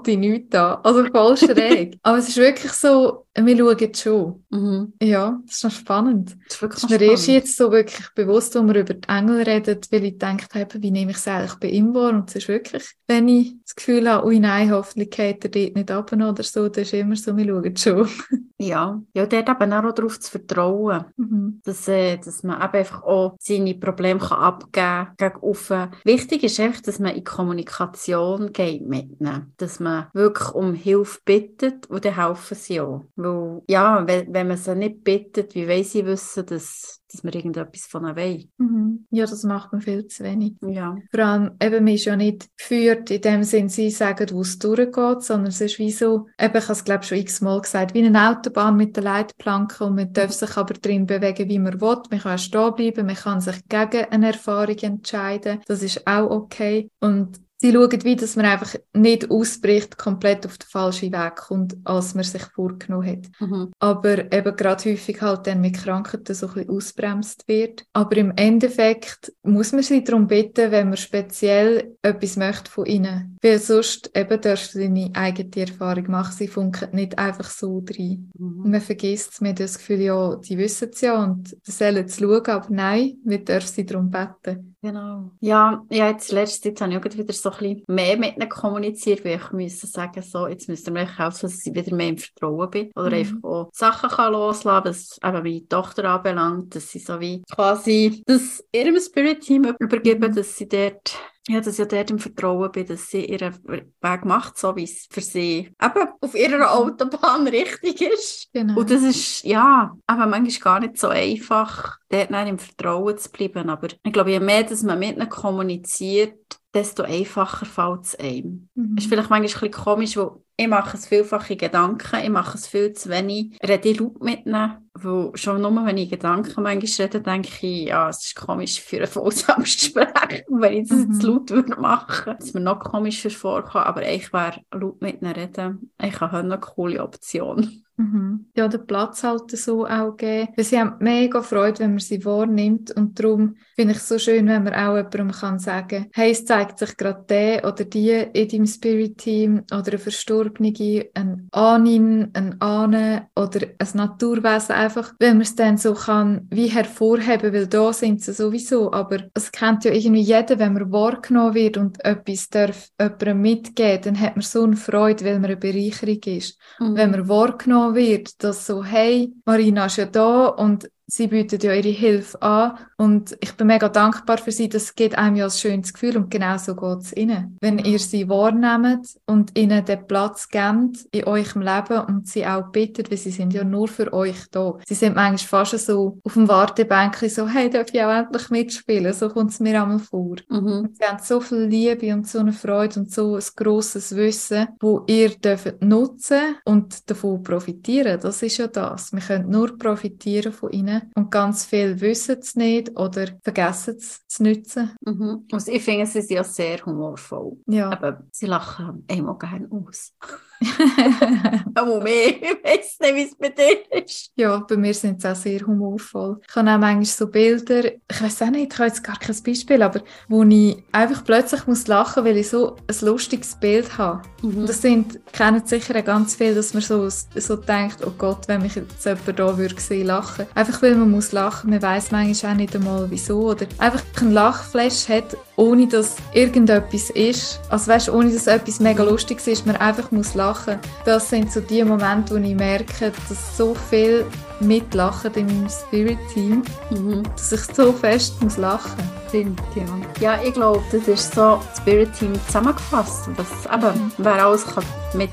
in 0.08 0.20
nichts 0.20 0.54
an. 0.56 0.78
Also 0.82 1.04
voll 1.06 1.36
schräg. 1.36 1.98
aber 2.02 2.18
es 2.18 2.28
ist 2.28 2.36
wirklich 2.36 2.72
so, 2.72 3.26
wir 3.46 3.56
schauen 3.58 3.94
schon. 3.94 4.44
Mhm. 4.50 4.92
Ja, 5.02 5.40
das 5.46 5.56
ist 5.56 5.64
noch 5.64 5.70
spannend. 5.70 6.36
Das 6.46 6.56
ist 6.56 6.62
wirklich 6.62 6.82
Das 6.82 6.90
ist 6.90 7.00
mir 7.00 7.06
erst 7.06 7.22
spannend. 7.24 7.44
jetzt 7.44 7.56
so 7.56 7.70
wirklich 7.72 8.08
bewusst, 8.14 8.54
wo 8.54 8.62
wir 8.62 8.74
über 8.76 8.94
die 8.94 9.08
Engel 9.08 9.42
reden, 9.42 9.78
weil 9.90 10.04
ich 10.04 10.12
gedacht 10.12 10.54
habe, 10.54 10.82
wie 10.82 10.90
nehme 10.90 11.10
ich 11.10 11.16
es 11.18 11.28
eigentlich 11.28 11.54
bei 11.56 11.68
ihm 11.68 11.94
wahr? 11.94 12.10
Und 12.10 12.28
es 12.30 12.36
ist 12.36 12.48
wirklich, 12.48 12.84
wenn 13.06 13.28
ich 13.28 13.54
das 13.64 13.74
Gefühl 13.76 14.08
habe, 14.10 14.26
ui 14.26 14.38
nein, 14.40 14.70
hoffentlich 14.72 15.10
geht 15.10 15.44
er 15.44 15.50
dort 15.50 15.74
nicht 15.76 15.90
ab 15.90 16.12
oder 16.12 16.42
so, 16.42 16.68
dann 16.68 16.82
ist 16.82 16.92
immer 16.94 17.16
so, 17.16 17.36
wir 17.36 17.46
schauen 17.46 17.76
schon. 17.76 18.08
Ja. 18.60 19.00
Ja, 19.14 19.24
dort 19.24 19.48
eben 19.48 19.72
auch 19.72 19.92
darauf 19.94 20.18
zu 20.18 20.32
vertrauen. 20.32 21.04
Mhm. 21.16 21.60
dass, 21.64 21.86
äh, 21.86 22.16
dass 22.16 22.42
man 22.42 22.56
eben 22.60 22.72
einfach 22.74 23.04
auch 23.04 23.36
seine 23.38 23.74
Probleme 23.76 24.18
kann 24.18 24.38
abgeben 24.38 24.72
kann 24.72 25.14
gegen 25.16 25.36
offen. 25.42 25.90
Wichtig 26.04 26.42
ist 26.42 26.58
einfach, 26.58 26.80
dass 26.80 26.98
man 26.98 27.14
in 27.14 27.22
Kommunikation 27.22 28.52
geht 28.52 28.82
mit 28.86 29.20
ihnen. 29.20 29.52
Dass 29.58 29.78
man 29.78 30.08
wirklich 30.12 30.50
um 30.54 30.74
Hilfe 30.74 31.20
bittet 31.24 31.86
und 31.88 32.04
dann 32.04 32.16
helfen 32.16 32.56
sie 32.56 32.80
auch. 32.80 33.04
Weil, 33.14 33.27
ja, 33.68 34.06
wenn, 34.06 34.32
wenn 34.32 34.48
man 34.48 34.56
sie 34.56 34.74
nicht 34.74 35.04
bittet, 35.04 35.54
wie 35.54 35.68
wollen 35.68 35.84
sie 35.84 36.04
wissen, 36.04 36.46
dass, 36.46 37.02
dass 37.10 37.22
man 37.22 37.32
irgendetwas 37.32 37.86
von 37.86 38.04
ihnen 38.04 38.16
will? 38.16 38.48
Mhm. 38.58 39.06
Ja, 39.10 39.26
das 39.26 39.42
macht 39.44 39.72
man 39.72 39.80
viel 39.80 40.06
zu 40.06 40.24
wenig. 40.24 40.54
Ja. 40.62 40.96
Vor 41.10 41.24
allem, 41.24 41.52
eben, 41.62 41.84
man 41.84 41.94
ist 41.94 42.04
ja 42.04 42.16
nicht 42.16 42.48
geführt 42.56 43.10
in 43.10 43.20
dem 43.20 43.44
Sinn, 43.44 43.68
sie 43.68 43.90
sagen, 43.90 44.28
wo 44.32 44.42
es 44.42 44.58
durchgeht, 44.58 45.22
sondern 45.22 45.48
es 45.48 45.60
ist 45.60 45.78
wie 45.78 45.90
so, 45.90 46.26
eben, 46.40 46.56
ich 46.56 46.64
habe 46.64 46.72
es 46.72 46.84
glaube 46.84 47.04
schon 47.04 47.18
x-mal 47.18 47.60
gesagt, 47.60 47.94
wie 47.94 48.04
eine 48.04 48.30
Autobahn 48.30 48.76
mit 48.76 48.96
der 48.96 49.04
Leitplanke 49.04 49.84
und 49.84 49.96
man 49.96 50.12
darf 50.12 50.32
sich 50.32 50.56
aber 50.56 50.74
drin 50.74 51.06
bewegen, 51.06 51.48
wie 51.48 51.58
man 51.58 51.80
will. 51.80 52.02
Man 52.10 52.20
kann 52.20 52.38
stehen 52.38 52.74
bleiben, 52.74 53.06
man 53.06 53.16
kann 53.16 53.40
sich 53.40 53.66
gegen 53.68 54.04
eine 54.10 54.28
Erfahrung 54.28 54.78
entscheiden. 54.78 55.60
Das 55.66 55.82
ist 55.82 56.06
auch 56.06 56.30
okay. 56.30 56.90
Und 57.00 57.40
sie 57.60 57.72
schauen, 57.72 58.04
wie 58.04 58.16
dass 58.16 58.36
man 58.36 58.46
einfach 58.46 58.74
nicht 58.94 59.30
ausbricht, 59.30 59.98
komplett 59.98 60.46
auf 60.46 60.58
den 60.58 60.68
falschen 60.68 61.12
Weg 61.12 61.36
kommt, 61.36 61.76
als 61.84 62.14
man 62.14 62.24
sich 62.24 62.42
vorgenommen 62.42 63.06
hat. 63.06 63.26
Mhm. 63.40 63.72
Aber 63.78 64.32
eben 64.32 64.56
gerade 64.56 64.90
häufig 64.90 65.20
halt 65.20 65.46
dann 65.46 65.60
mit 65.60 65.76
Krankheiten 65.76 66.34
so 66.34 66.46
ein 66.46 66.54
bisschen 66.54 66.70
ausbremst 66.70 67.48
wird. 67.48 67.84
Aber 67.92 68.16
im 68.16 68.32
Endeffekt 68.36 69.32
muss 69.42 69.72
man 69.72 69.82
sie 69.82 70.04
darum 70.04 70.28
bitten, 70.28 70.70
wenn 70.70 70.88
man 70.88 70.96
speziell 70.96 71.96
etwas 72.02 72.36
möchte 72.36 72.70
von 72.70 72.86
ihnen. 72.86 73.36
Weil 73.42 73.58
sonst 73.58 74.10
eben 74.14 74.40
darfst 74.40 74.74
du 74.74 74.78
deine 74.78 75.10
eigene 75.14 75.50
Erfahrung 75.56 76.10
machen. 76.10 76.34
Sie 76.36 76.48
funken 76.48 76.94
nicht 76.94 77.18
einfach 77.18 77.50
so 77.50 77.80
drin. 77.84 78.30
Mhm. 78.38 78.70
Man 78.70 78.80
vergisst 78.80 79.32
es, 79.32 79.40
man 79.40 79.50
hat 79.50 79.60
das 79.60 79.78
Gefühl, 79.78 80.00
ja, 80.00 80.36
die 80.36 80.58
wissen 80.58 80.90
es 80.92 81.00
ja 81.00 81.22
und 81.22 81.56
sollen 81.64 82.04
es 82.04 82.18
schauen, 82.18 82.46
aber 82.46 82.66
nein, 82.70 83.18
wir 83.24 83.44
dürfen 83.44 83.66
sie 83.66 83.86
darum 83.86 84.10
beten. 84.10 84.76
Genau. 84.80 85.32
Ja, 85.40 85.84
ja 85.90 86.08
jetzt 86.08 86.30
letzte 86.30 86.72
Zeit 86.72 86.80
habe 86.80 86.92
ich 86.92 86.98
auch 86.98 87.04
wieder 87.04 87.32
so 87.32 87.50
ein 87.50 87.58
bisschen 87.58 87.84
mehr 87.88 88.16
mit 88.16 88.36
ihnen 88.36 88.48
kommuniziert, 88.48 89.24
weil 89.24 89.36
ich 89.36 89.52
müsste 89.52 89.88
sagen, 89.88 90.22
so, 90.22 90.46
jetzt 90.46 90.68
müsst 90.68 90.86
ihr 90.86 90.92
mir 90.92 91.18
helfen, 91.18 91.40
dass 91.42 91.66
ich 91.66 91.74
wieder 91.74 91.94
mehr 91.96 92.10
im 92.10 92.18
Vertrauen 92.18 92.70
bin. 92.70 92.90
Oder 92.94 93.10
mhm. 93.10 93.14
einfach 93.14 93.42
auch 93.42 93.70
Sachen 93.72 94.08
kann 94.08 94.32
loslassen, 94.32 94.84
was 94.84 95.18
eben 95.24 95.42
meine 95.42 95.68
Tochter 95.68 96.04
anbelangt, 96.04 96.76
dass 96.76 96.90
sie 96.90 97.00
so 97.00 97.18
wie 97.18 97.42
quasi 97.50 98.22
das 98.26 98.64
ihrem 98.72 99.00
Spirit-Team 99.00 99.74
übergeben, 99.80 100.30
mhm. 100.30 100.34
dass 100.36 100.56
sie 100.56 100.68
dort 100.68 101.18
ja, 101.48 101.60
dass 101.60 101.78
ich 101.78 101.88
dort 101.88 102.10
im 102.10 102.18
Vertrauen 102.18 102.70
bin, 102.72 102.86
dass 102.86 103.08
sie 103.08 103.24
ihren 103.24 103.54
Weg 103.66 104.24
macht, 104.24 104.58
so 104.58 104.76
wie 104.76 104.84
es 104.84 105.06
für 105.10 105.20
sie 105.20 105.72
eben 105.82 106.08
auf 106.20 106.34
ihrer 106.34 106.58
mhm. 106.58 106.62
Autobahn 106.64 107.46
richtig 107.48 108.00
ist. 108.02 108.48
Genau. 108.52 108.80
Und 108.80 108.90
das 108.90 109.02
ist, 109.02 109.44
ja, 109.44 109.96
aber 110.06 110.26
manchmal 110.26 110.60
gar 110.60 110.80
nicht 110.80 110.98
so 110.98 111.08
einfach, 111.08 111.98
dort 112.08 112.30
im 112.30 112.58
Vertrauen 112.58 113.18
zu 113.18 113.30
bleiben. 113.30 113.70
Aber 113.70 113.88
ich 114.02 114.12
glaube, 114.12 114.30
je 114.30 114.40
mehr, 114.40 114.62
dass 114.62 114.82
man 114.82 114.98
mit 114.98 115.16
ihnen 115.16 115.28
kommuniziert, 115.28 116.38
desto 116.74 117.02
einfacher 117.02 117.66
fällt 117.66 118.04
es 118.04 118.14
einem. 118.16 118.68
Mhm. 118.74 118.96
ist 118.96 119.08
vielleicht 119.08 119.30
manchmal 119.30 119.40
ein 119.40 119.70
bisschen 119.70 119.70
komisch, 119.70 120.16
weil 120.16 120.30
ich 120.56 120.68
mache 120.68 120.96
es 120.96 121.06
vielfach 121.06 121.48
in 121.50 121.58
Gedanken, 121.58 122.20
ich 122.22 122.30
mache 122.30 122.58
es 122.58 122.66
viel 122.66 122.92
zu 122.92 123.08
wenig, 123.08 123.56
rede 123.62 123.88
ich 123.88 124.00
laut 124.00 124.22
mit 124.22 124.44
ihnen, 124.44 124.87
weil 125.02 125.30
schon 125.36 125.60
nur, 125.60 125.84
wenn 125.84 125.96
ich 125.96 126.10
Gedanken 126.10 126.62
manchmal 126.62 127.06
rede, 127.06 127.20
denke 127.20 127.48
ich, 127.66 127.88
ja, 127.88 128.08
es 128.08 128.26
ist 128.26 128.36
komisch 128.36 128.80
für 128.80 129.00
ein 129.00 129.06
Vollsamsgespräch, 129.06 130.44
wenn 130.48 130.72
ich 130.72 130.88
das 130.88 130.98
mhm. 130.98 131.12
jetzt 131.12 131.22
laut 131.22 131.50
würde 131.50 131.80
machen, 131.80 132.36
dass 132.38 132.54
mir 132.54 132.60
noch 132.60 132.80
komischer 132.80 133.30
vorkommt, 133.30 133.86
aber 133.86 134.08
ich 134.08 134.32
wäre 134.32 134.60
laut 134.72 135.00
mit 135.00 135.22
ihnen 135.22 135.32
reden, 135.32 135.92
ich 136.02 136.20
habe 136.20 136.38
eine 136.38 136.58
coole 136.58 137.02
Option. 137.02 137.82
Mhm. 137.96 138.46
Ja, 138.56 138.68
den 138.68 138.86
Platz 138.86 139.24
halt 139.24 139.50
so 139.50 139.86
auch 139.86 140.16
geben. 140.16 140.52
Weil 140.56 140.64
sie 140.64 140.78
haben 140.78 140.96
mega 141.00 141.42
Freude, 141.42 141.80
wenn 141.80 141.90
man 141.90 141.98
sie 141.98 142.24
wahrnimmt 142.24 142.92
und 142.92 143.18
darum 143.18 143.56
finde 143.78 143.94
ich 143.94 144.00
so 144.00 144.18
schön, 144.18 144.48
wenn 144.48 144.64
man 144.64 144.74
auch 144.74 144.96
jemandem 144.96 145.30
kann 145.30 145.60
sagen, 145.60 146.06
hey, 146.12 146.32
es 146.32 146.44
zeigt 146.44 146.80
sich 146.80 146.96
gerade 146.96 147.24
der 147.28 147.64
oder 147.64 147.84
die 147.84 148.10
in 148.10 148.48
deinem 148.48 148.66
Spirit-Team 148.66 149.62
oder 149.70 149.86
eine 149.86 149.98
Verstorbene, 149.98 151.06
ein 151.14 151.46
Ahnin, 151.52 152.30
ein 152.32 152.60
Ahne 152.60 153.28
oder 153.36 153.60
ein 153.78 153.88
Naturwesen 153.94 154.74
einfach, 154.74 155.14
wenn 155.20 155.34
man 155.34 155.42
es 155.42 155.54
dann 155.54 155.76
so 155.76 155.94
kann 155.94 156.48
wie 156.50 156.66
hervorheben, 156.66 157.52
weil 157.52 157.68
da 157.68 157.92
sind 157.92 158.20
sie 158.20 158.32
sowieso, 158.32 158.92
aber 158.92 159.18
es 159.34 159.52
kennt 159.52 159.84
ja 159.84 159.92
irgendwie 159.92 160.22
jeder, 160.22 160.58
wenn 160.58 160.72
man 160.72 160.90
wahrgenommen 160.90 161.54
wird 161.54 161.76
und 161.76 162.04
etwas 162.04 162.48
darf 162.48 162.88
jemandem 163.00 163.42
mitgeben, 163.42 164.02
dann 164.02 164.20
hat 164.20 164.34
man 164.34 164.42
so 164.42 164.64
eine 164.64 164.76
Freude, 164.76 165.24
weil 165.24 165.34
man 165.34 165.52
eine 165.52 165.56
Bereicherung 165.56 166.20
ist. 166.24 166.58
Mhm. 166.80 166.96
Wenn 166.96 167.10
man 167.12 167.28
wahrgenommen 167.28 167.94
wird, 167.94 168.42
dass 168.42 168.66
so, 168.66 168.82
hey, 168.82 169.32
Marina 169.44 169.86
ist 169.86 169.98
ja 169.98 170.06
da 170.06 170.46
und 170.46 170.88
sie 171.10 171.26
bietet 171.26 171.64
ja 171.64 171.72
ihre 171.72 171.88
Hilfe 171.88 172.40
an 172.42 172.78
und 172.96 173.36
ich 173.40 173.54
bin 173.54 173.66
mega 173.66 173.88
dankbar 173.88 174.38
für 174.38 174.52
sie. 174.52 174.68
Das 174.68 174.94
gibt 174.94 175.16
einem 175.16 175.36
ja 175.36 175.46
ein 175.46 175.50
schönes 175.50 175.92
Gefühl 175.92 176.16
und 176.16 176.30
genau 176.30 176.58
so 176.58 176.76
geht 176.76 176.98
es 177.00 177.16
ihnen. 177.16 177.56
Wenn 177.60 177.78
ihr 177.78 177.98
sie 177.98 178.28
wahrnehmt 178.28 179.08
und 179.26 179.58
ihnen 179.58 179.84
den 179.84 180.06
Platz 180.06 180.48
gebt 180.48 181.06
in 181.10 181.24
eurem 181.24 181.62
Leben 181.62 182.00
und 182.06 182.28
sie 182.28 182.46
auch 182.46 182.70
bittet, 182.70 183.10
weil 183.10 183.18
sie 183.18 183.30
sind 183.30 183.54
ja 183.54 183.64
nur 183.64 183.88
für 183.88 184.12
euch 184.12 184.48
da. 184.50 184.78
Sie 184.86 184.94
sind 184.94 185.16
manchmal 185.16 185.64
fast 185.64 185.86
so 185.86 186.18
auf 186.24 186.34
dem 186.34 186.48
Wartebänkchen 186.48 187.30
so, 187.30 187.48
hey, 187.48 187.70
darf 187.70 187.86
ich 187.92 188.02
auch 188.02 188.12
endlich 188.12 188.50
mitspielen? 188.50 189.12
So 189.14 189.30
kommt 189.30 189.50
es 189.50 189.60
mir 189.60 189.80
einmal 189.80 189.98
vor. 189.98 190.36
Mhm. 190.48 190.90
Sie 190.92 191.04
haben 191.04 191.18
so 191.22 191.40
viel 191.40 191.64
Liebe 191.64 192.12
und 192.12 192.28
so 192.28 192.40
eine 192.40 192.52
Freude 192.52 193.00
und 193.00 193.10
so 193.10 193.36
ein 193.36 193.42
grosses 193.56 194.14
Wissen, 194.14 194.68
wo 194.80 195.04
ihr 195.06 195.30
dürft 195.30 195.82
nutzen 195.82 196.56
und 196.64 197.08
davon 197.08 197.42
profitieren. 197.42 198.20
Das 198.20 198.42
ist 198.42 198.58
ja 198.58 198.66
das. 198.66 199.12
Wir 199.12 199.20
können 199.20 199.48
nur 199.48 199.78
profitieren 199.78 200.52
von 200.52 200.70
ihnen 200.70 200.97
und 201.14 201.30
ganz 201.30 201.64
viel 201.64 202.00
wissen 202.00 202.38
es 202.40 202.56
nicht 202.56 202.98
oder 202.98 203.26
vergessen 203.42 203.96
es 203.96 204.26
zu 204.26 204.42
nutzen. 204.42 204.90
Mhm. 205.04 205.46
Also 205.52 205.72
ich 205.72 205.82
finde, 205.82 206.06
sie 206.06 206.20
sind 206.20 206.36
ja 206.36 206.44
sehr 206.44 206.84
humorvoll. 206.84 207.56
Ja. 207.66 207.90
Aber 207.90 208.22
sie 208.32 208.46
lachen 208.46 209.04
immer 209.08 209.38
gerne 209.38 209.68
aus. 209.70 210.12
Aber 211.74 212.02
mehr, 212.02 212.28
ich 212.28 212.58
weiß 212.64 212.98
nicht, 213.00 213.14
wie 213.14 213.22
es 213.22 213.36
bei 213.36 213.48
dir 213.50 214.02
ist. 214.04 214.32
Ja, 214.36 214.58
bei 214.58 214.76
mir 214.76 214.94
sind 214.94 215.22
sie 215.22 215.30
auch 215.30 215.36
sehr 215.36 215.60
humorvoll. 215.60 216.40
Ich 216.48 216.56
habe 216.56 216.68
auch 216.70 216.78
manchmal 216.78 217.04
so 217.04 217.26
Bilder, 217.28 217.84
ich 217.84 218.22
weiß 218.22 218.42
auch 218.42 218.50
nicht, 218.50 218.72
ich 218.72 218.78
habe 218.78 218.88
jetzt 218.88 219.04
gar 219.04 219.18
kein 219.18 219.36
Beispiel, 219.42 219.82
aber 219.82 220.00
wo 220.28 220.42
ich 220.42 220.82
einfach 220.92 221.24
plötzlich 221.24 221.66
muss 221.66 221.86
lachen 221.86 222.24
weil 222.24 222.36
ich 222.36 222.48
so 222.48 222.76
ein 222.86 223.06
lustiges 223.06 223.54
Bild 223.56 223.96
habe. 223.98 224.22
Mhm. 224.42 224.66
Das 224.66 224.82
sind, 224.82 225.20
kennen 225.32 225.62
sicher 225.64 226.02
ganz 226.02 226.34
viel, 226.34 226.54
dass 226.54 226.74
man 226.74 226.82
so, 226.82 227.08
so 227.08 227.56
denkt, 227.56 227.98
oh 228.04 228.12
Gott, 228.16 228.48
wenn 228.48 228.62
mich 228.62 228.74
jetzt 228.74 229.04
jemand 229.04 229.38
da 229.38 229.56
würde 229.56 229.80
sehen, 229.80 230.06
lachen. 230.06 230.46
Einfach 230.54 230.82
weil 230.82 230.94
man 230.96 231.10
muss 231.10 231.32
lachen, 231.32 231.70
man 231.70 231.82
weiß 231.82 232.10
manchmal 232.10 232.52
auch 232.52 232.56
nicht 232.56 232.74
einmal 232.74 233.10
wieso. 233.10 233.50
Oder 233.50 233.66
einfach 233.78 234.02
ein 234.20 234.32
Lachflash 234.32 235.08
hat, 235.08 235.36
ohne 235.56 235.86
dass 235.86 236.16
irgendetwas 236.32 237.10
ist. 237.10 237.60
Also 237.68 237.90
weißt, 237.90 238.10
ohne 238.10 238.32
dass 238.32 238.46
etwas 238.46 238.80
mega 238.80 239.02
lustig 239.02 239.44
ist, 239.46 239.66
man 239.66 239.76
einfach 239.76 240.10
muss 240.10 240.34
lachen 240.34 240.47
lachen. 240.48 240.78
Das 241.04 241.28
sind 241.28 241.52
so 241.52 241.60
die 241.60 241.84
Momente, 241.84 242.34
wo 242.34 242.38
ich 242.38 242.54
merke, 242.54 243.12
dass 243.28 243.56
so 243.56 243.74
viel 243.90 244.26
mitlachen 244.60 245.32
in 245.34 245.46
meinem 245.46 245.68
Spirit-Team, 245.68 246.62
mhm. 246.90 247.22
dass 247.36 247.52
ich 247.52 247.62
so 247.74 247.92
fest 247.92 248.42
muss 248.42 248.56
lachen 248.56 249.18
Stimmt, 249.28 249.60
ja. 249.74 249.84
Ja, 250.20 250.42
ich 250.42 250.54
glaube, 250.54 250.82
das 250.90 251.06
ist 251.06 251.34
so 251.34 251.60
das 251.68 251.78
Spirit-Team 251.78 252.34
zusammengefasst. 252.46 253.28
Was 253.36 253.66
eben, 253.66 254.04
mhm. 254.04 254.12
wer 254.18 254.44
alles 254.44 254.66
kann 254.66 254.84
mit 255.14 255.30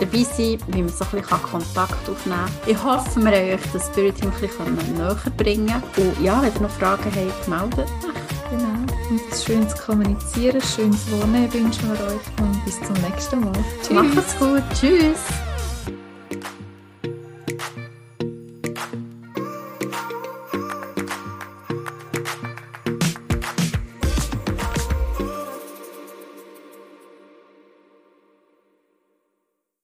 dabei 0.00 0.24
sein 0.24 0.58
wie 0.68 0.82
man 0.82 0.88
so 0.88 1.04
ein 1.04 1.20
bisschen 1.20 1.42
Kontakt 1.42 2.08
aufnehmen 2.08 2.38
kann. 2.38 2.50
Ich 2.66 2.82
hoffe, 2.82 3.20
wir 3.20 3.32
haben 3.32 3.54
euch 3.54 3.72
das 3.72 3.86
Spirit-Team 3.88 4.32
ein 4.32 4.40
bisschen 4.40 4.94
näher 4.96 5.16
bringen 5.36 5.82
Und 5.96 6.24
ja, 6.24 6.42
wenn 6.42 6.52
ihr 6.54 6.60
noch 6.60 6.70
Fragen 6.70 7.04
habt, 7.04 7.48
meldet 7.48 7.78
euch. 7.78 8.50
Genau. 8.50 8.84
Und 9.10 9.20
ein 9.20 9.44
schönes 9.44 9.74
Kommunizieren, 9.76 10.60
schönes 10.60 11.10
Wohnen 11.10 11.52
wünschen 11.52 11.92
wir 11.92 12.06
euch 12.06 12.36
bis 12.64 12.80
zum 12.80 12.94
nächsten 13.08 13.40
Mal. 13.40 13.52
Tschüss. 13.82 13.90
Macht's 13.90 14.38
gut. 14.38 14.62
Tschüss. 14.74 15.53